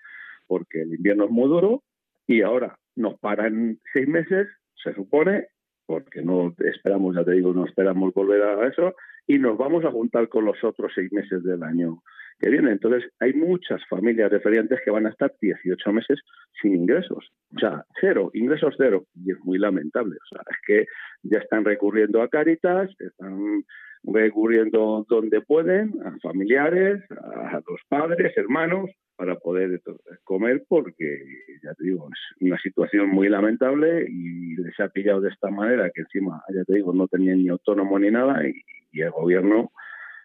[0.46, 1.82] porque el invierno es muy duro
[2.26, 4.48] y ahora nos paran seis meses,
[4.82, 5.48] se supone,
[5.86, 8.94] porque no esperamos, ya te digo, no esperamos volver a eso
[9.26, 12.02] y nos vamos a juntar con los otros seis meses del año
[12.40, 12.72] que viene.
[12.72, 16.20] Entonces, hay muchas familias referentes que van a estar 18 meses
[16.60, 17.30] sin ingresos.
[17.54, 19.04] O sea, cero, ingresos cero.
[19.14, 20.16] Y es muy lamentable.
[20.16, 20.86] O sea, es que
[21.22, 23.64] ya están recurriendo a Caritas, están
[24.02, 29.82] recurriendo donde pueden, a familiares, a los padres, hermanos, para poder
[30.24, 31.22] comer, porque
[31.62, 35.90] ya te digo, es una situación muy lamentable y les ha pillado de esta manera
[35.94, 38.40] que encima, ya te digo, no tenían ni autónomo ni nada
[38.92, 39.70] y el gobierno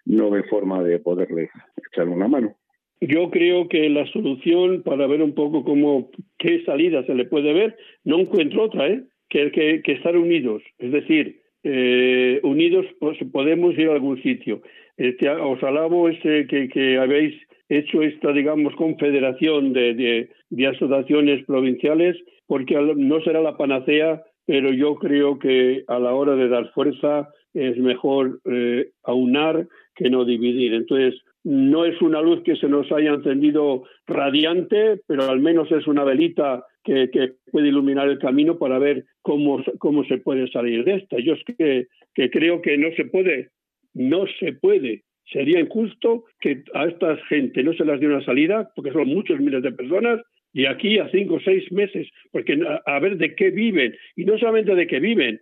[0.06, 1.50] no ve forma de poderles
[1.92, 2.56] echar una mano.
[3.02, 7.54] Yo creo que la solución para ver un poco cómo qué salida se le puede
[7.54, 9.04] ver, no encuentro otra, ¿eh?
[9.30, 10.64] que, que, que estar unidos.
[10.80, 14.62] Es decir, eh, unidos pues, podemos ir a algún sitio.
[14.98, 17.36] Este, os alabo ese que, que habéis
[17.68, 22.16] hecho esta, digamos, confederación de, de, de asociaciones provinciales,
[22.48, 27.30] porque no será la panacea, pero yo creo que a la hora de dar fuerza
[27.54, 30.74] es mejor eh, aunar que no dividir.
[30.74, 35.86] Entonces, no es una luz que se nos haya encendido radiante, pero al menos es
[35.88, 37.08] una velita que,
[37.52, 41.18] puede iluminar el camino para ver cómo, cómo se puede salir de esta.
[41.20, 43.50] Yo es que, que creo que no se puede,
[43.94, 45.04] no se puede.
[45.32, 49.40] Sería injusto que a esta gente no se les dé una salida, porque son muchos
[49.40, 50.22] miles de personas,
[50.54, 54.38] y aquí a cinco o seis meses, porque a ver de qué viven, y no
[54.38, 55.42] solamente de qué viven,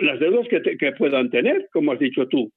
[0.00, 2.50] las deudas que, que puedan tener, como has dicho tú.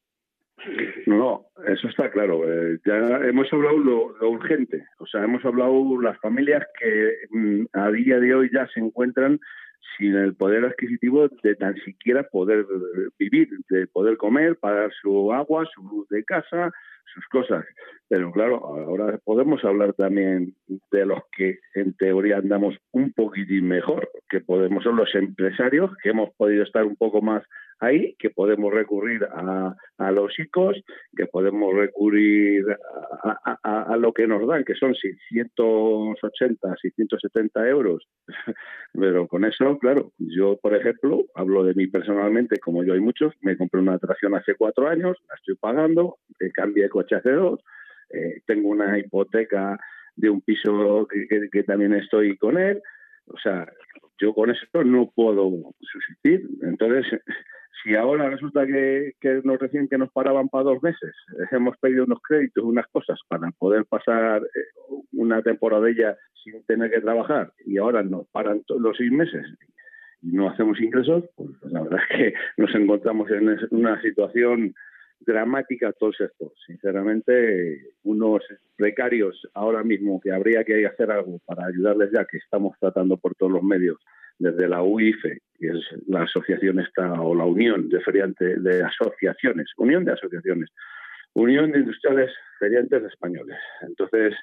[1.06, 2.42] No, eso está claro.
[2.46, 4.86] Eh, ya hemos hablado lo, urgente.
[5.00, 9.40] O sea, hemos hablado las familias que mm, a día de hoy ya se encuentran
[9.98, 12.66] sin el poder adquisitivo de tan siquiera poder
[13.18, 16.72] vivir, de poder comer, pagar su agua, su luz de casa,
[17.14, 17.66] sus cosas.
[18.10, 20.56] Pero claro, ahora podemos hablar también
[20.92, 26.10] de los que en teoría andamos un poquitín mejor, que podemos ser los empresarios, que
[26.10, 27.44] hemos podido estar un poco más
[27.80, 30.84] ahí, que podemos recurrir a, a los ICOs,
[31.16, 32.66] que podemos recurrir
[33.24, 38.08] a, a, lo que nos dan, que son 680, 670 euros.
[38.94, 43.34] Pero con eso, claro, yo, por ejemplo, hablo de mí personalmente, como yo hay muchos,
[43.42, 46.18] me compré una atracción hace cuatro años, la estoy pagando,
[46.54, 47.60] cambié de coche hace dos,
[48.10, 49.78] eh, tengo una hipoteca
[50.16, 52.82] de un piso que, que, también estoy con él.
[53.28, 53.68] O sea,
[54.20, 55.50] yo con eso no puedo
[55.80, 56.48] subsistir.
[56.62, 57.06] Entonces,
[57.84, 61.16] si ahora resulta que, que, nos recién que nos paraban para dos meses,
[61.52, 64.60] hemos pedido unos créditos, unas cosas para poder pasar eh,
[65.14, 69.46] una temporadilla sin tener que trabajar y ahora nos paran los seis meses
[70.22, 74.74] y no hacemos ingresos, pues la verdad es que nos encontramos en una situación
[75.20, 76.52] dramática todo el sector.
[76.66, 78.44] Sinceramente, unos
[78.76, 83.36] precarios ahora mismo que habría que hacer algo para ayudarles ya, que estamos tratando por
[83.36, 83.98] todos los medios
[84.40, 89.68] desde la UIFE, que es la asociación esta, o la Unión de Feriantes de Asociaciones,
[89.78, 90.70] Unión de Asociaciones,
[91.34, 93.58] Unión de Industriales Feriantes Españoles.
[93.82, 94.36] Entonces,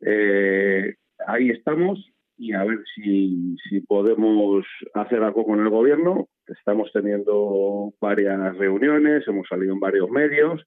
[0.00, 0.94] eh,
[1.26, 2.10] ahí estamos
[2.40, 4.64] y a ver si, si podemos
[4.94, 6.26] hacer algo con el gobierno.
[6.48, 10.64] Estamos teniendo varias reuniones, hemos salido en varios medios,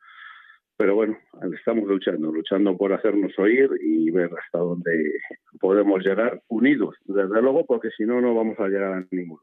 [0.78, 1.18] pero bueno,
[1.58, 4.92] estamos luchando, luchando por hacernos oír y ver hasta dónde
[5.60, 9.42] podemos llegar unidos, desde luego, porque si no, no vamos a llegar a ninguno.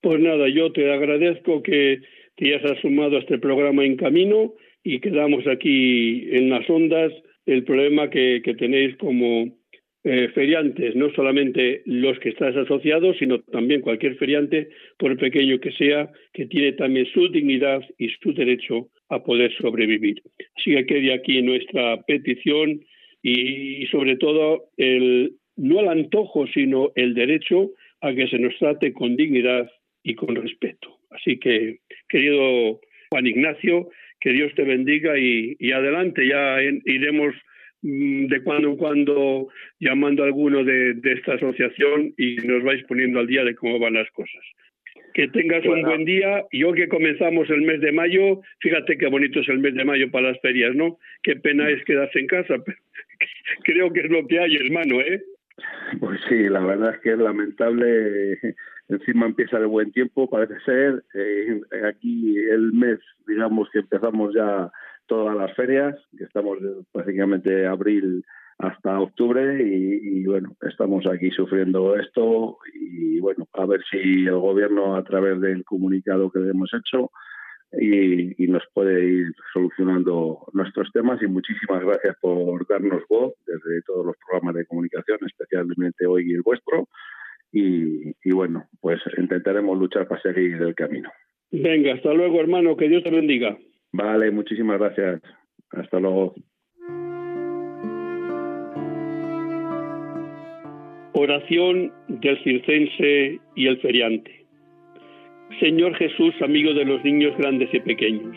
[0.00, 2.00] Pues nada, yo te agradezco que
[2.36, 7.12] te hayas sumado a este programa en camino y quedamos aquí en las ondas
[7.46, 9.57] el problema que, tenéis como
[10.04, 15.72] eh, feriantes, no solamente los que estáis asociados, sino también cualquier feriante, por pequeño que
[15.72, 20.22] sea, que tiene también su dignidad y su derecho a poder sobrevivir.
[20.56, 22.80] Así que quede aquí nuestra petición
[23.22, 27.70] y, sobre todo el, no el antojo, sino el derecho
[28.00, 29.68] a que se nos trate con dignidad
[30.02, 30.98] y con respeto.
[31.10, 31.78] Así que,
[32.08, 32.80] querido
[33.10, 33.88] Juan Ignacio,
[34.20, 37.34] que Dios te bendiga y, adelante, ya iremos
[37.82, 39.48] de cuando en cuando
[39.78, 43.78] llamando a alguno de, de, esta asociación y nos vais poniendo al día de cómo
[43.78, 44.42] van las cosas.
[45.14, 49.06] Que tengas un buen día y hoy que comenzamos el mes de mayo, fíjate qué
[49.06, 50.98] bonito es el mes de mayo para las ferias, ¿no?
[51.22, 52.78] Qué pena es quedarse en casa, pero
[53.64, 55.22] creo que es lo que hay, hermano, ¿eh?
[55.98, 58.38] Pues sí, la verdad es que es lamentable.
[58.88, 61.04] Encima empieza el buen tiempo, parece ser.
[61.14, 64.70] Eh, aquí el mes, digamos que empezamos ya
[65.08, 66.58] todas las ferias, que estamos
[66.92, 68.22] prácticamente abril
[68.58, 74.96] hasta octubre y, bueno, estamos aquí sufriendo esto y bueno, a ver si el gobierno
[74.96, 77.10] a través del comunicado que le hemos hecho
[77.72, 84.06] y, nos puede ir solucionando nuestros temas y muchísimas gracias por darnos voz desde todos
[84.06, 86.88] los programas de comunicación, especialmente hoy el vuestro
[87.52, 91.10] y, y bueno, pues intentaremos luchar para seguir el camino.
[91.50, 93.56] Venga, hasta luego hermano, que Dios te bendiga.
[93.92, 95.22] Vale, muchísimas gracias.
[95.70, 96.34] Hasta luego.
[101.14, 104.46] Oración del circense y el feriante.
[105.60, 108.36] Señor Jesús, amigo de los niños grandes y pequeños,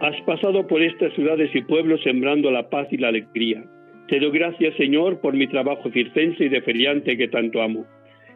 [0.00, 3.64] has pasado por estas ciudades y pueblos sembrando la paz y la alegría.
[4.08, 7.86] Te doy gracias, Señor, por mi trabajo circense y de feriante que tanto amo.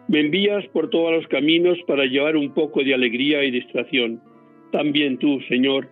[0.08, 4.20] Me envías por todos los caminos para llevar un poco de alegría y distracción.
[4.70, 5.88] También tú, Señor,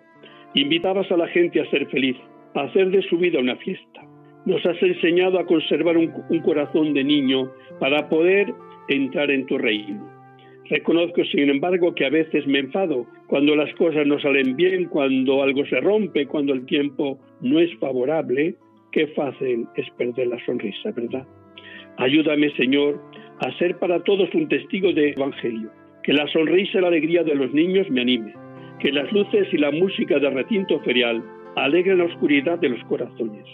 [0.54, 2.16] invitabas a la gente a ser feliz,
[2.54, 4.02] a hacer de su vida una fiesta.
[4.46, 6.10] Nos has enseñado a conservar un,
[6.42, 8.52] corazón de niño para poder
[8.88, 10.08] entrar en tu reino.
[10.68, 15.42] Reconozco, sin embargo, que a veces me enfado cuando las cosas no salen bien, cuando
[15.42, 18.54] algo se rompe, cuando el tiempo no es favorable.
[18.92, 21.26] Qué fácil es perder la sonrisa, ¿verdad?
[21.98, 23.00] Ayúdame, Señor,
[23.40, 25.70] a ser para todos un testigo de Evangelio.
[26.02, 28.32] Que la sonrisa y la alegría de los niños me anime.
[28.80, 31.22] Que las luces y la música del recinto ferial
[31.56, 33.44] alegren la oscuridad de los corazones.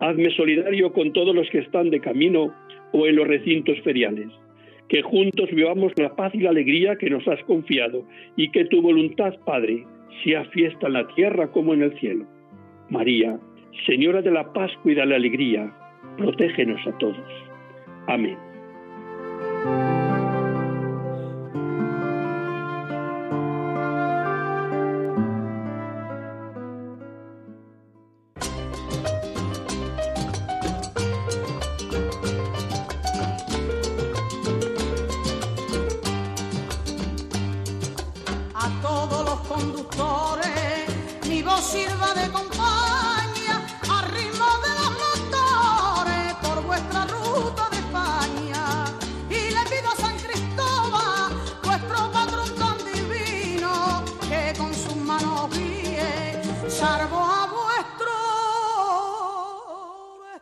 [0.00, 2.52] Hazme solidario con todos los que están de camino
[2.92, 4.28] o en los recintos feriales.
[4.88, 8.04] Que juntos vivamos la paz y la alegría que nos has confiado
[8.36, 9.86] y que tu voluntad, Padre,
[10.24, 12.26] sea fiesta en la tierra como en el cielo.
[12.90, 13.38] María,
[13.86, 15.72] Señora de la Pascua y de la Alegría,
[16.18, 17.16] protégenos a todos.
[18.06, 18.51] Amén.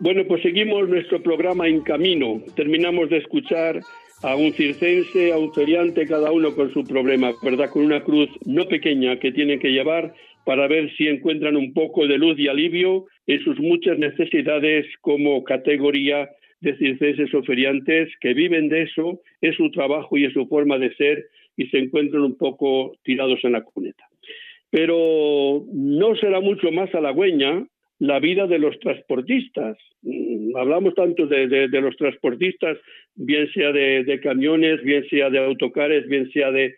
[0.02, 2.42] Bueno, pues seguimos nuestro programa en camino.
[2.56, 3.80] Terminamos de escuchar
[4.22, 7.68] a un circense, a un feriante, cada uno con su problema, ¿verdad?
[7.68, 10.14] Con una cruz no pequeña que tienen que llevar
[10.46, 15.44] para ver si encuentran un poco de luz y alivio en sus muchas necesidades como
[15.44, 16.30] categoría
[16.62, 20.78] de circenses o feriantes que viven de eso, es su trabajo y es su forma
[20.78, 21.26] de ser
[21.58, 24.04] y se encuentran un poco tirados en la cuneta.
[24.70, 27.66] Pero no será mucho más halagüeña
[28.00, 29.76] la vida de los transportistas.
[30.02, 32.78] Mm, hablamos tanto de, los transportistas,
[33.14, 36.74] bien sea de, camiones, bien sea de autocares, bien sea de,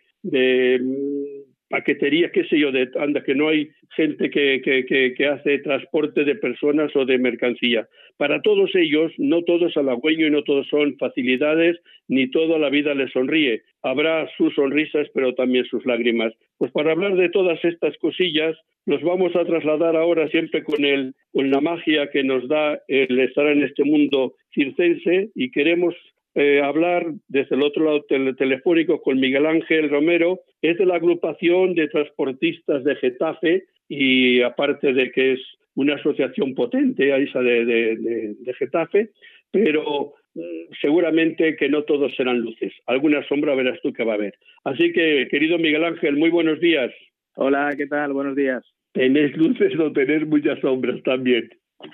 [1.73, 6.23] paquetería, qué sé yo, de anda, que no hay gente que, que, que, hace transporte
[6.23, 7.87] de personas o de mercancía.
[8.15, 12.69] Para todos ellos, no todo es halagüeño y no todos son facilidades, ni toda la
[12.69, 13.63] vida les sonríe.
[13.81, 16.31] Habrá sus sonrisas, pero también sus lágrimas.
[16.59, 18.55] Pues para hablar de todas estas cosillas,
[18.85, 23.19] nos vamos a trasladar ahora siempre con, el, con la magia que nos da el
[23.19, 25.95] estar en este mundo circense y queremos
[26.35, 28.05] eh, hablar desde el otro lado
[28.35, 34.93] telefónico con Miguel Ángel Romero, es de la agrupación de transportistas de Getafe y aparte
[34.93, 35.39] de que es
[35.75, 39.09] una asociación potente, esa de, de, Getafe,
[39.51, 42.73] pero mm, seguramente que no todos serán luces.
[42.87, 44.35] Alguna sombra verás tú que va a haber.
[44.63, 46.91] Así que, querido Miguel Ángel, muy buenos días.
[47.35, 48.13] Hola, ¿qué tal?
[48.13, 48.63] Buenos días.
[48.91, 51.49] Tenés luces o tenés muchas sombras también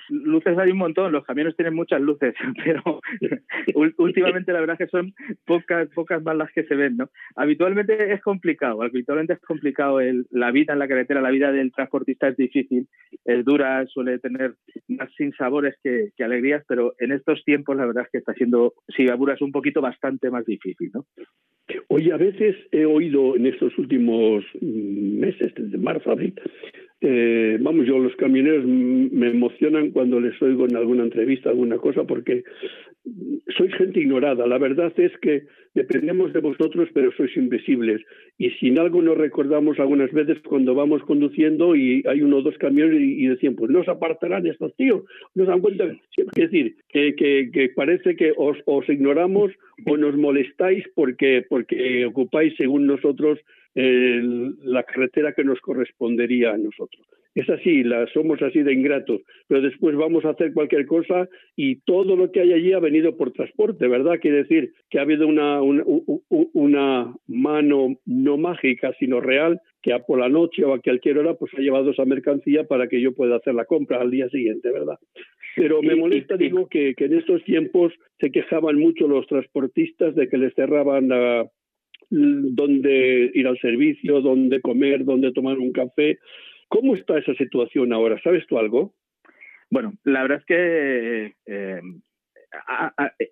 [0.08, 2.34] luces hay un montón, los camiones tienen muchas luces,
[2.64, 3.00] pero
[3.98, 5.14] últimamente la verdad que son
[5.46, 7.10] pocas, pocas más las que se ven, ¿no?
[7.36, 12.28] Habitualmente es complicado, habitualmente es complicado la vida en la carretera, la vida del transportista
[12.28, 12.88] es difícil,
[13.24, 14.54] es dura, suele tener
[14.88, 18.74] más sinsabores que, que alegrías, pero en estos tiempos la verdad es que está siendo,
[18.96, 21.06] si apuras un poquito, bastante más difícil, ¿no?
[21.88, 26.34] Oye, a veces he oído en estos últimos meses, desde marzo, abril,
[27.00, 32.04] eh, vamos, yo los camioneros me emocionan cuando les oigo en alguna entrevista, alguna cosa,
[32.04, 32.44] porque
[33.56, 34.46] sois gente ignorada.
[34.46, 35.44] La verdad es que
[35.74, 38.02] dependemos de vosotros, pero sois invisibles.
[38.38, 42.56] Y sin algo nos recordamos algunas veces cuando vamos conduciendo y hay uno o dos
[42.58, 45.84] camiones y, decían, pues no se apartarán estos tíos, no se dan cuenta.
[46.16, 49.52] Es decir, que, que, parece que os, os, ignoramos
[49.86, 53.38] o nos molestáis porque, porque ocupáis, según nosotros,
[53.74, 57.06] la carretera que nos correspondería a nosotros.
[57.34, 61.76] Es así, la, somos así de ingratos, pero después vamos a hacer cualquier cosa y
[61.82, 64.18] todo lo que hay allí ha venido por transporte, ¿verdad?
[64.20, 70.18] Quiere decir que ha habido una, una, mano no mágica, sino real, que a por
[70.18, 73.36] la noche o a cualquier hora pues ha llevado esa mercancía para que yo pueda
[73.36, 74.98] hacer la compra al día siguiente, ¿verdad?
[75.54, 80.28] Pero me molesta, digo, que, que en estos tiempos se quejaban mucho los transportistas de
[80.28, 81.48] que les cerraban la
[82.10, 86.18] dónde ir al servicio, dónde comer, dónde tomar un café.
[86.70, 88.20] ¿Cómo está esa situación ahora?
[88.22, 88.94] ¿Sabes tú algo?
[89.70, 91.80] Bueno, la verdad es que eh,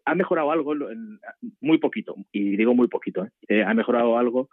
[0.05, 0.75] ha, mejorado algo,
[1.61, 3.31] muy poquito, y digo muy poquito, ¿eh?
[3.49, 4.49] Eh, ha mejorado algo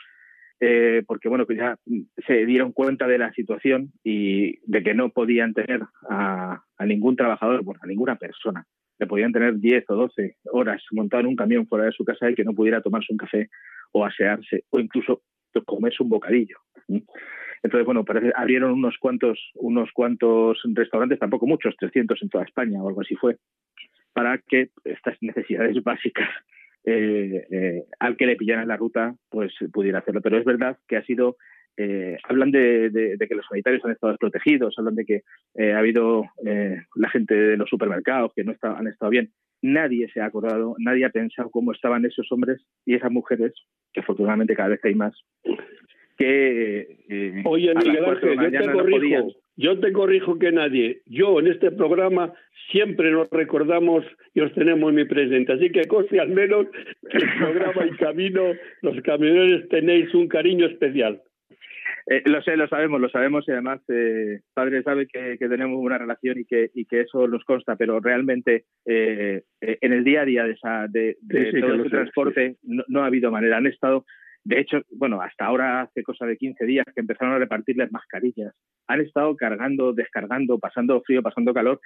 [1.06, 1.78] porque bueno, que ya
[2.26, 7.16] se dieron cuenta de la situación y de que no podían tener a, a ningún
[7.16, 8.66] trabajador, bueno, a ninguna persona,
[8.98, 12.32] le podían tener 10 o 12 horas montado en un camión fuera de su casa
[12.32, 13.50] y que no pudiera tomarse un café
[13.92, 15.22] o asearse o incluso
[15.66, 16.58] comerse un bocadillo.
[17.66, 22.82] Entonces, bueno, parece, abrieron unos cuantos, unos cuantos restaurantes, tampoco muchos, 300 en toda España
[22.82, 23.38] o algo así fue,
[24.14, 26.30] para que estas necesidades básicas
[26.84, 30.22] eh, eh, al que le pillaran la ruta, pues pudiera hacerlo.
[30.22, 31.38] Pero es verdad que ha sido
[31.76, 35.22] eh, hablan de, que los sanitarios han estado desprotegidos, hablan de que
[35.74, 36.26] ha habido
[36.96, 41.06] la gente de los supermercados que no han estado bien nadie se ha acordado, nadie
[41.06, 43.54] ha pensado cómo estaban esos hombres y esas mujeres,
[43.94, 45.16] que afortunadamente cada vez hay más,
[46.18, 46.98] que...
[47.10, 49.28] Eh, Oye, Miguel Ángel, yo te corrijo.
[49.56, 51.02] yo te corrijo que nadie.
[51.06, 52.34] Yo en este programa
[52.72, 55.54] siempre nos recordamos y os tenemos muy presente.
[55.54, 56.68] Así que, Cosi, al menos
[57.10, 61.22] el programa y camino, los camioneros tenéis un cariño especial.
[62.08, 65.98] Eh, lo sé, lo sabemos, lo sabemos y además eh, padre sabe que, tenemos una
[65.98, 70.26] relación y que, y que eso nos consta, pero realmente eh, en el día a
[70.26, 73.58] día de, esa, de, todo ese transporte no, ha habido manera.
[73.58, 74.06] Han estado,
[74.46, 78.54] de hecho, bueno, hasta ahora hace cosa de 15 días que empezaron a repartirles mascarillas.
[78.88, 81.82] Han estado cargando, descargando, pasando frío, pasando calor,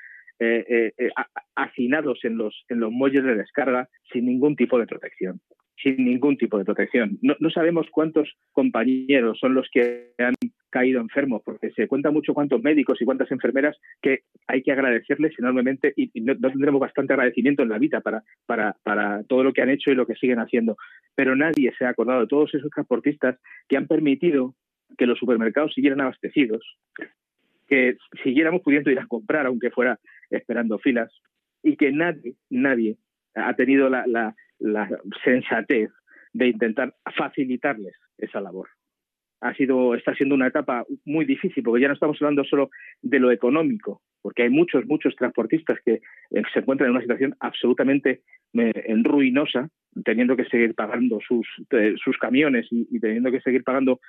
[1.55, 5.39] hacinados en los, en los muelles de descarga sin ningún tipo de protección
[5.81, 7.17] sin ningún tipo de protección.
[7.21, 10.33] No, sabemos cuántos compañeros son los que han
[10.69, 15.37] caído enfermos, porque se cuenta mucho cuántos médicos y cuántas enfermeras que hay que agradecerles
[15.37, 19.61] enormemente y, no, tendremos bastante agradecimiento en la vida para, para, para todo lo que
[19.61, 20.77] han hecho y lo que siguen haciendo.
[21.15, 24.55] Pero nadie se ha acordado de todos esos transportistas que han permitido
[24.97, 26.63] que los supermercados siguieran abastecidos,
[27.67, 29.99] que siguiéramos pudiendo ir a comprar, aunque fuera
[30.29, 31.11] esperando filas,
[31.61, 32.97] y que nadie, nadie
[33.35, 34.05] ha tenido la,
[34.59, 34.89] la
[35.23, 35.91] sensatez
[36.33, 38.69] de intentar facilitarles esa labor.
[39.41, 42.69] Ha sido, está siendo una etapa muy difícil porque ya no estamos hablando solo
[43.01, 47.35] de lo económico, porque hay muchos, muchos transportistas que eh, se encuentran en una situación
[47.39, 48.21] absolutamente
[48.53, 49.69] eh, ruinosa,
[50.03, 53.99] teniendo que seguir pagando sus, eh, sus camiones y, teniendo que seguir pagando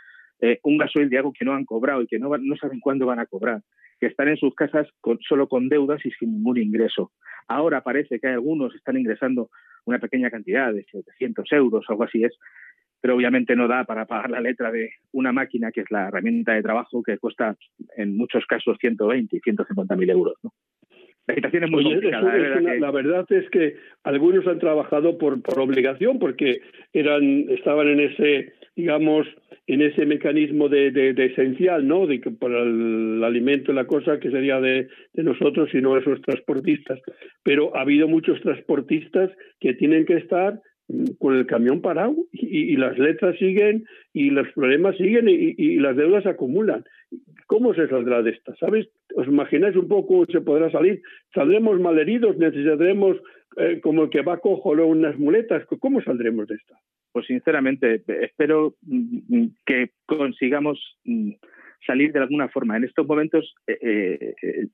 [0.63, 3.19] un gasoil de algo que no han cobrado y que no, no saben cuándo van
[3.19, 3.61] a cobrar,
[4.01, 4.89] que están en sus casas
[5.29, 7.13] solo con deudas y sin ningún ingreso.
[7.47, 9.51] Ahora parece que hay algunos que están ingresando
[9.85, 12.39] una pequeña cantidad de 700 euros, algo así es,
[13.01, 16.55] pero obviamente no da para pagar la letra de una máquina que es la herramienta
[16.55, 17.57] de trabajo que cuesta
[17.97, 20.35] en muchos casos 120 y 150 mil euros.
[20.43, 20.53] ¿no?
[21.27, 22.35] La situación es muy complicada.
[22.79, 26.61] La verdad es que algunos han trabajado por, por obligación porque
[26.93, 29.27] eran estaban en ese digamos
[29.67, 32.07] en ese mecanismo de, de, esencial, ¿no?
[32.07, 36.21] De que para el alimento la cosa que sería de, de nosotros y no esos
[36.23, 36.99] transportistas.
[37.45, 39.31] Pero ha habido muchos transportistas
[39.61, 40.61] que tienen que estar
[41.19, 46.27] con el camión parado y, las letras siguen y los problemas siguen y, las deudas
[46.27, 46.85] acumulan.
[47.47, 48.55] ¿Cómo se saldrá de esta?
[48.57, 48.89] ¿Sabes?
[49.15, 51.03] ¿Os imagináis un poco cómo se podrá salir?
[51.35, 52.37] ¿Saldremos malheridos?
[52.37, 53.17] ¿Necesitaremos
[53.57, 55.65] eh, como el que va cojo unas muletas?
[55.81, 56.79] ¿Cómo saldremos de esta?
[57.13, 61.33] Pues sinceramente, espero mm, que consigamos mm,
[61.87, 62.77] salir de alguna forma.
[62.77, 64.67] En estos momentos eh, eh,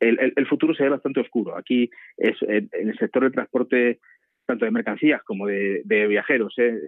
[0.00, 1.56] el, futuro se ve bastante oscuro.
[1.56, 4.00] Aquí es en el sector del transporte
[4.46, 6.54] tanto de mercancías como de, viajeros.
[6.58, 6.78] ¿eh?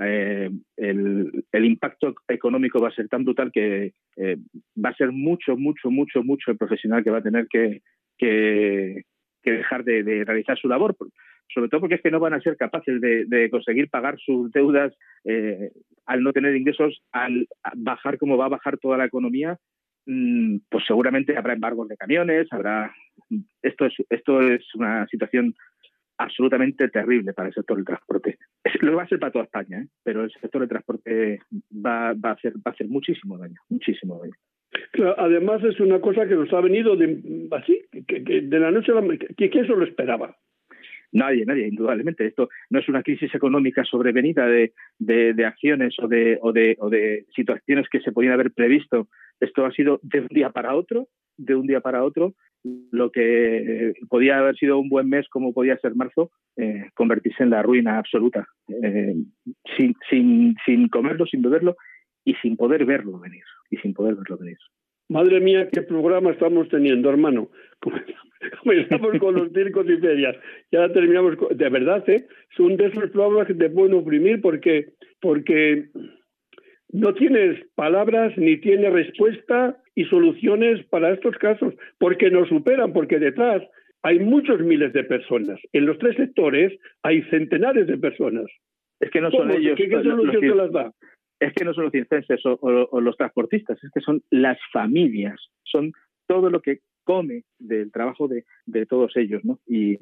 [0.00, 4.36] Eh, el, impacto económico va a ser tan brutal que eh,
[4.82, 7.82] va a ser mucho, mucho, mucho, mucho el profesional que va a tener que,
[8.16, 9.04] que,
[9.44, 10.96] dejar de, realizar su labor.
[11.52, 14.94] Sobre todo porque es que no van a ser capaces de, conseguir pagar sus deudas
[16.04, 19.58] al no tener ingresos, al bajar como va a bajar toda la economía.
[20.10, 22.94] Mm, pues seguramente habrá embargos de camiones, habrá.
[23.62, 25.54] Esto es, esto es una situación
[26.18, 28.38] absolutamente terrible para el sector del transporte.
[28.80, 29.86] Lo va a ser para toda España, ¿eh?
[30.02, 31.40] pero el sector del transporte
[31.72, 35.14] va, va, a hacer, va a hacer muchísimo daño, muchísimo daño.
[35.16, 38.96] además es una cosa que nos ha venido de, así, que, de la noche a
[38.96, 39.26] la mañana.
[39.36, 40.36] ¿Quién se lo esperaba?
[41.12, 42.26] Nadie, nadie, indudablemente.
[42.26, 46.90] Esto no es una crisis económica sobrevenida de, de, acciones o de, o, de, o
[46.90, 49.08] de situaciones que se podían haber previsto.
[49.40, 52.34] Esto ha sido de un día para otro, de un día para otro,
[52.90, 57.50] lo que podía haber sido un buen mes como podía ser marzo, eh, convertirse en
[57.50, 58.46] la ruina absoluta,
[58.82, 59.14] eh,
[59.76, 61.76] sin, sin, sin comerlo, sin beberlo
[62.24, 64.58] y sin poder verlo venir, y sin poder verlo venir.
[65.08, 67.50] Madre mía, qué programa estamos teniendo, hermano.
[68.62, 70.36] Comenzamos con los circos y ferias.
[70.70, 71.36] Ya terminamos.
[71.50, 72.26] de verdad, ¿eh?
[72.56, 75.88] Son de esos programas que te pueden oprimir porque, porque
[76.90, 83.18] no tienes palabras ni tienes respuesta y soluciones para estos casos, porque nos superan, porque
[83.18, 83.62] detrás
[84.02, 85.58] hay muchos miles de personas.
[85.72, 88.46] En los tres sectores hay centenares de personas.
[89.00, 89.76] Es que no son ellos.
[89.76, 90.92] ¿Qué, solución se las da?
[91.40, 95.92] Es que no son los circenses o, los transportistas, es que son las familias, son
[96.26, 98.44] todo lo que come del trabajo de,
[98.86, 99.58] todos ellos, ¿no?
[99.66, 99.98] Y,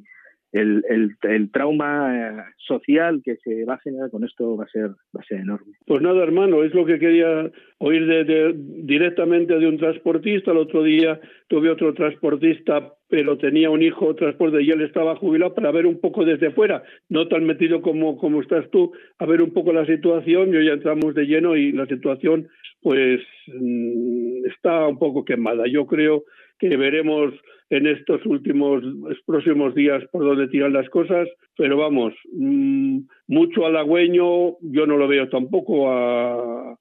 [0.53, 4.89] el, el, trauma eh, social que se va a generar con esto va a ser
[4.89, 5.74] va a ser enorme.
[5.87, 10.53] Pues nada, hermano, es lo que quería oír de, directamente de un transportista.
[10.53, 15.54] El otro día tuve otro transportista, pero tenía un hijo transporte y él estaba jubilado
[15.54, 19.42] para ver un poco desde fuera, no tan metido como, como estás tú, a ver
[19.42, 20.52] un poco la situación.
[20.52, 22.48] Yo ya entramos de lleno y la situación
[22.82, 25.64] pues mm, está un poco quemada.
[25.66, 26.24] Yo creo
[26.59, 27.34] que veremos
[27.70, 28.82] en estos últimos
[29.26, 35.09] próximos días por dónde tiran las cosas, pero vamos, mm, mucho halagüeño yo no lo
[35.09, 36.78] veo tampoco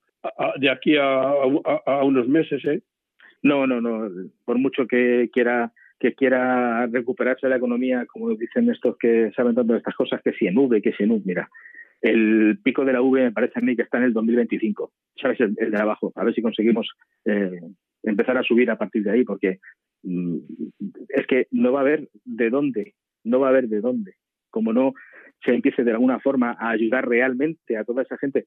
[0.58, 1.32] de aquí a,
[2.02, 2.82] unos meses, ¿eh?
[3.42, 4.08] No, no, no.
[4.44, 9.72] Por mucho que quiera que quiera recuperarse la economía, como dicen estos que saben tanto
[9.72, 11.48] de estas cosas, que si en V, que si en U, mira,
[12.02, 15.40] el pico de la V me parece a mí que está en el 2025, ¿sabes?
[15.40, 16.88] El, de abajo, a ver si conseguimos
[17.24, 17.60] eh,
[18.02, 19.58] empezar a subir a partir de ahí, porque
[20.02, 20.36] mm,
[21.08, 22.94] es que no va a haber de dónde,
[23.24, 24.14] no va a haber de dónde.
[24.50, 24.92] Como no
[25.44, 28.46] se empiece de alguna forma a ayudar realmente a toda esa gente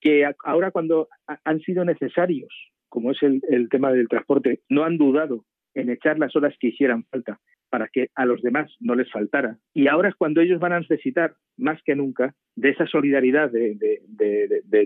[0.00, 1.08] que ahora cuando
[1.44, 5.44] han sido necesarios, como es el, el tema del transporte, no han dudado
[5.74, 7.38] en echar las horas que hicieran falta
[7.70, 9.58] para que a los demás no les faltara.
[9.74, 14.00] Y ahora es cuando ellos van a necesitar, más que nunca, de esa solidaridad de,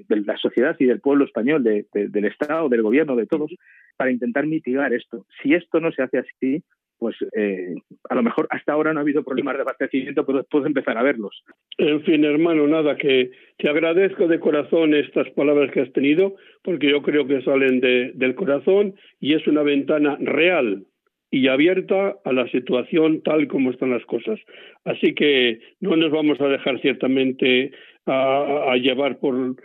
[0.09, 3.53] la sociedad y del pueblo español, del Estado, del gobierno, de todos,
[3.97, 5.27] para intentar mitigar esto.
[5.43, 6.65] Si esto no se hace así,
[7.03, 7.75] pues eh,
[8.09, 11.03] a lo mejor hasta ahora no ha habido problemas de abastecimiento, pero después empezar a
[11.03, 11.43] verlos.
[11.77, 16.89] En fin, hermano, nada, que te agradezco de corazón estas palabras que has tenido, porque
[16.89, 20.85] yo creo que salen del corazón y es una ventana real
[21.33, 24.39] y abierta a la situación tal como están las cosas.
[24.85, 27.73] Así que no nos vamos a dejar ciertamente
[28.07, 29.57] a, llevar por,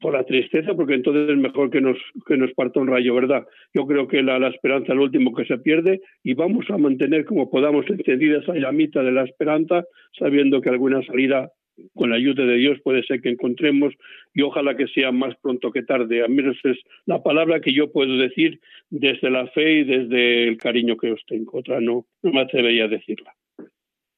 [0.00, 3.46] por la tristeza, porque entonces es mejor que nos, que nos parta un rayo, ¿verdad?
[3.74, 6.78] Yo creo que la, la esperanza es lo último que se pierde y vamos a
[6.78, 9.84] mantener como podamos encendida esa llamita de la esperanza,
[10.18, 11.50] sabiendo que alguna salida
[11.94, 13.94] con la ayuda de Dios puede ser que encontremos
[14.34, 16.24] y ojalá que sea más pronto que tarde.
[16.24, 18.60] A menos es la palabra que yo puedo decir
[18.90, 21.58] desde la fe y desde el cariño que os tengo.
[21.58, 23.34] Otra no, no me atrevería a decirla.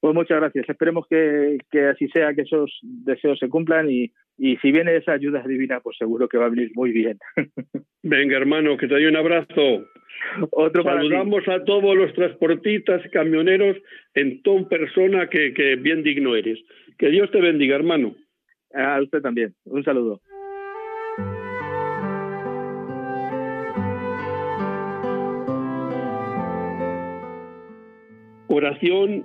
[0.00, 0.68] Pues muchas gracias.
[0.68, 1.58] Esperemos que,
[1.92, 5.98] así sea, que esos deseos se cumplan y, y si viene esa ayuda divina, pues
[5.98, 7.18] seguro que va a venir muy bien.
[8.02, 9.86] Venga, hermano, que te doy un abrazo.
[10.50, 13.76] Otro Saludamos a todos los transportistas, camioneros,
[14.14, 16.58] en tu persona que, que bien digno eres.
[16.98, 18.14] Que Dios te bendiga, hermano.
[18.72, 19.54] A usted también.
[19.64, 20.20] Un saludo.
[28.48, 29.24] Oración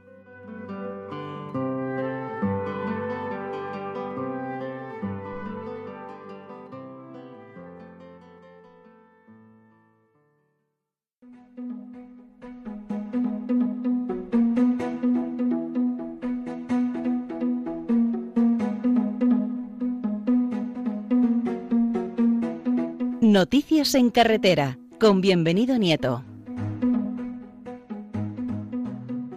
[23.41, 26.21] Noticias en carretera, con bienvenido Nieto.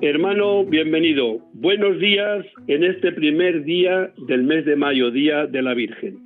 [0.02, 1.38] Hermano, bienvenido.
[1.54, 6.18] Buenos días en este primer día del mes de mayo, Día de la Virgen.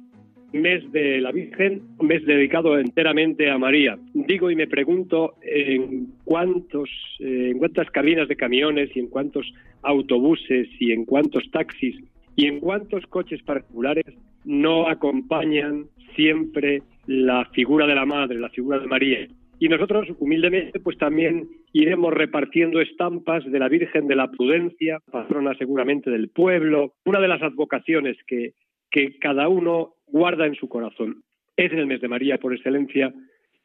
[0.52, 3.96] Mes de la Virgen, mes dedicado enteramente a María.
[4.12, 9.46] Digo y me pregunto en cuántos, en cuántas cabinas de camiones y en cuántos
[9.82, 11.94] autobuses y en cuántos taxis
[12.34, 14.04] y en cuántos coches particulares
[14.44, 15.84] no acompañan
[16.16, 19.26] siempre la figura de la Madre, la figura de María.
[19.58, 25.54] Y nosotros, humildemente, pues también iremos repartiendo estampas de la Virgen de la Prudencia, patrona
[25.56, 28.52] seguramente del pueblo, una de las advocaciones que,
[28.90, 31.22] que cada uno guarda en su corazón.
[31.56, 33.12] Es en el mes de María, por excelencia,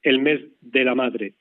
[0.01, 1.33] el mes de la Madre.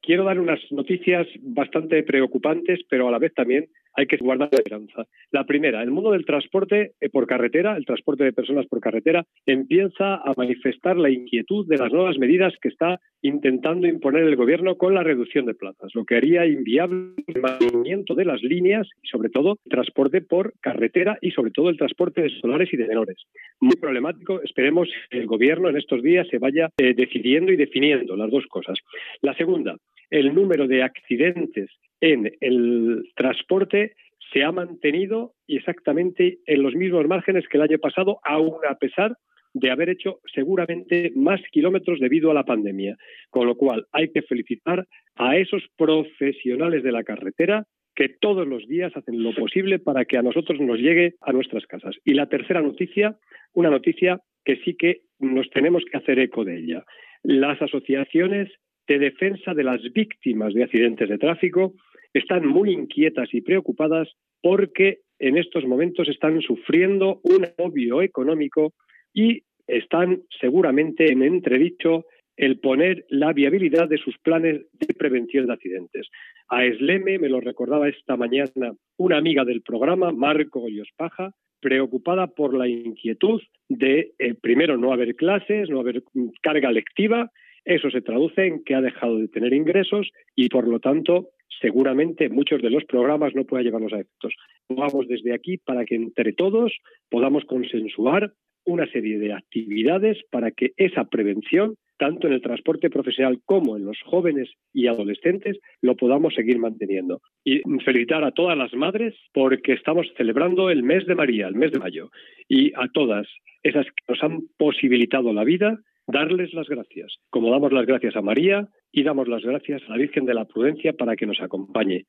[0.00, 4.58] Quiero dar unas noticias bastante preocupantes, pero a la vez también hay que guardar la
[4.58, 5.06] esperanza.
[5.30, 9.24] La primera, el mundo del transporte eh, por carretera, el transporte de personas por carretera,
[9.46, 14.76] empieza a manifestar la inquietud de las nuevas medidas que está intentando imponer el gobierno
[14.76, 19.08] con la reducción de plazas, lo que haría inviable el mantenimiento de las líneas y
[19.08, 22.86] sobre todo el transporte por carretera y sobre todo el transporte de solares y de
[22.86, 23.16] menores.
[23.60, 28.16] Muy problemático, esperemos que el gobierno en estos días se vaya eh, decidiendo y definiendo
[28.16, 28.78] las dos cosas.
[29.20, 29.76] La segunda,
[30.10, 31.70] el número de accidentes
[32.00, 33.94] en el transporte
[34.32, 39.16] se ha mantenido exactamente en los mismos márgenes que el año pasado, aún a pesar
[39.52, 42.96] de haber hecho seguramente más kilómetros debido a la pandemia.
[43.30, 44.86] Con lo cual, hay que felicitar
[45.16, 50.16] a esos profesionales de la carretera que todos los días hacen lo posible para que
[50.16, 51.96] a nosotros nos llegue a nuestras casas.
[52.04, 53.16] Y la tercera noticia,
[53.52, 56.84] una noticia que sí que nos tenemos que hacer eco de ella.
[57.22, 58.50] Las asociaciones
[58.90, 61.74] de defensa de las víctimas de accidentes de tráfico
[62.12, 64.08] están muy inquietas y preocupadas
[64.42, 68.72] porque en estos momentos están sufriendo un agobio económico
[69.14, 75.52] y están seguramente en entredicho el poner la viabilidad de sus planes de prevención de
[75.52, 76.08] accidentes.
[76.48, 80.66] A Esleme me lo recordaba esta mañana una amiga del programa, Marco
[80.96, 81.30] Paja,
[81.60, 86.02] preocupada por la inquietud de, eh, primero, no haber clases, no haber
[86.42, 87.30] carga lectiva.
[87.64, 91.28] Eso se traduce en que ha dejado de tener ingresos y, por lo tanto,
[91.60, 94.34] seguramente muchos de los programas no puedan llevarlos a efectos.
[94.68, 96.72] Vamos desde aquí para que entre todos
[97.10, 98.32] podamos consensuar
[98.64, 103.84] una serie de actividades para que esa prevención, tanto en el transporte profesional como en
[103.84, 107.20] los jóvenes y adolescentes, lo podamos seguir manteniendo.
[107.44, 111.72] Y felicitar a todas las madres porque estamos celebrando el mes de María, el mes
[111.72, 112.10] de mayo,
[112.48, 113.26] y a todas
[113.62, 115.78] esas que nos han posibilitado la vida,
[116.12, 119.98] darles las gracias, como damos las gracias a María y damos las gracias a la
[119.98, 122.04] Virgen de la Prudencia para que nos acompañe.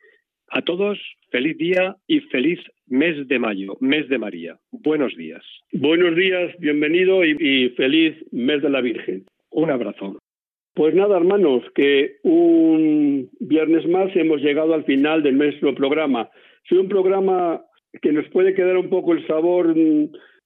[0.50, 1.00] A todos,
[1.30, 4.58] feliz día y feliz mes de mayo, mes de María.
[4.72, 5.44] Buenos días.
[5.72, 9.24] Buenos días, bienvenido y, feliz mes de la Virgen.
[9.52, 10.20] Un abrazo.
[10.74, 16.30] Pues nada, hermanos, que un viernes más hemos llegado al final de nuestro programa.
[16.70, 17.62] Es un programa
[18.02, 19.74] que nos puede quedar un poco el sabor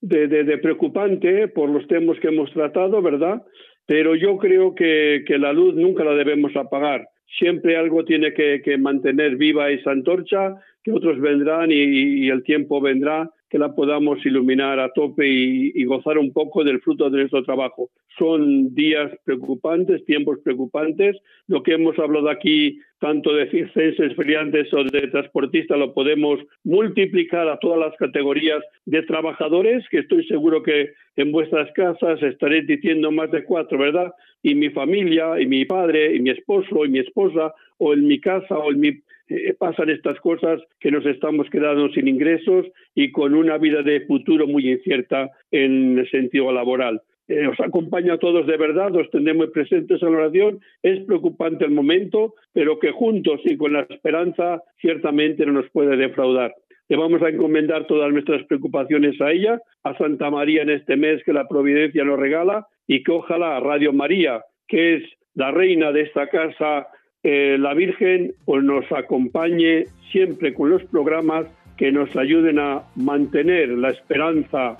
[0.07, 3.41] de, de, preocupante por los temas que hemos tratado, ¿verdad?
[3.85, 7.07] pero yo creo que, la luz nunca la debemos apagar.
[7.37, 13.29] Siempre algo tiene que, mantener viva esa antorcha, que otros vendrán y el tiempo vendrá
[13.55, 17.89] que la podamos iluminar a tope y, gozar un poco del fruto de nuestro trabajo.
[18.19, 21.15] Son días preocupantes, tiempos preocupantes.
[21.47, 27.47] Lo que hemos hablado aquí, tanto de circenses, feriantes o de transportistas, lo podemos multiplicar
[27.47, 33.09] a todas las categorías de trabajadores, que estoy seguro que en vuestras casas estaréis diciendo
[33.09, 34.11] más de cuatro, ¿verdad?
[34.43, 38.19] Y mi familia, y mi padre, y mi esposo, y mi esposa, o en mi
[38.19, 38.91] casa, o en mi
[39.27, 44.01] eh, pasan estas cosas que nos estamos quedando sin ingresos y con una vida de
[44.01, 47.01] futuro muy incierta en el sentido laboral.
[47.27, 50.59] Eh, os acompaño a todos de verdad, os tendremos presentes en la oración.
[50.83, 55.97] Es preocupante el momento, pero que juntos y con la esperanza ciertamente no nos puede
[55.97, 56.53] defraudar.
[56.87, 61.23] Le vamos a encomendar todas nuestras preocupaciones a ella, a Santa María en este mes
[61.23, 65.03] que la providencia nos regala y que ojalá Radio María, que es
[65.33, 66.87] la reina de esta casa
[67.27, 73.69] eh, la Virgen pues, nos acompañe siempre con los programas que nos ayuden a mantener
[73.69, 74.77] la esperanza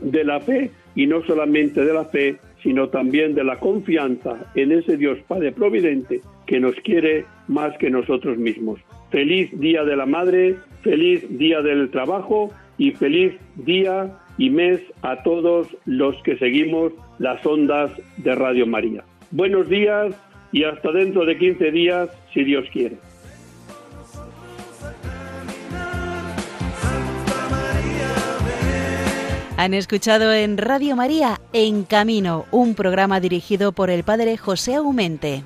[0.00, 4.70] de la fe y no solamente de la fe, sino también de la confianza en
[4.70, 8.78] ese Dios Padre Providente que nos quiere más que nosotros mismos.
[9.10, 15.24] Feliz Día de la Madre, feliz Día del Trabajo y feliz día y mes a
[15.24, 19.02] todos los que seguimos las ondas de Radio María.
[19.32, 20.14] Buenos días
[20.52, 22.96] y hasta dentro de 15 días, si Dios quiere.
[29.56, 35.42] Han escuchado en Radio María En Camino, un programa dirigido por el padre José Aumente.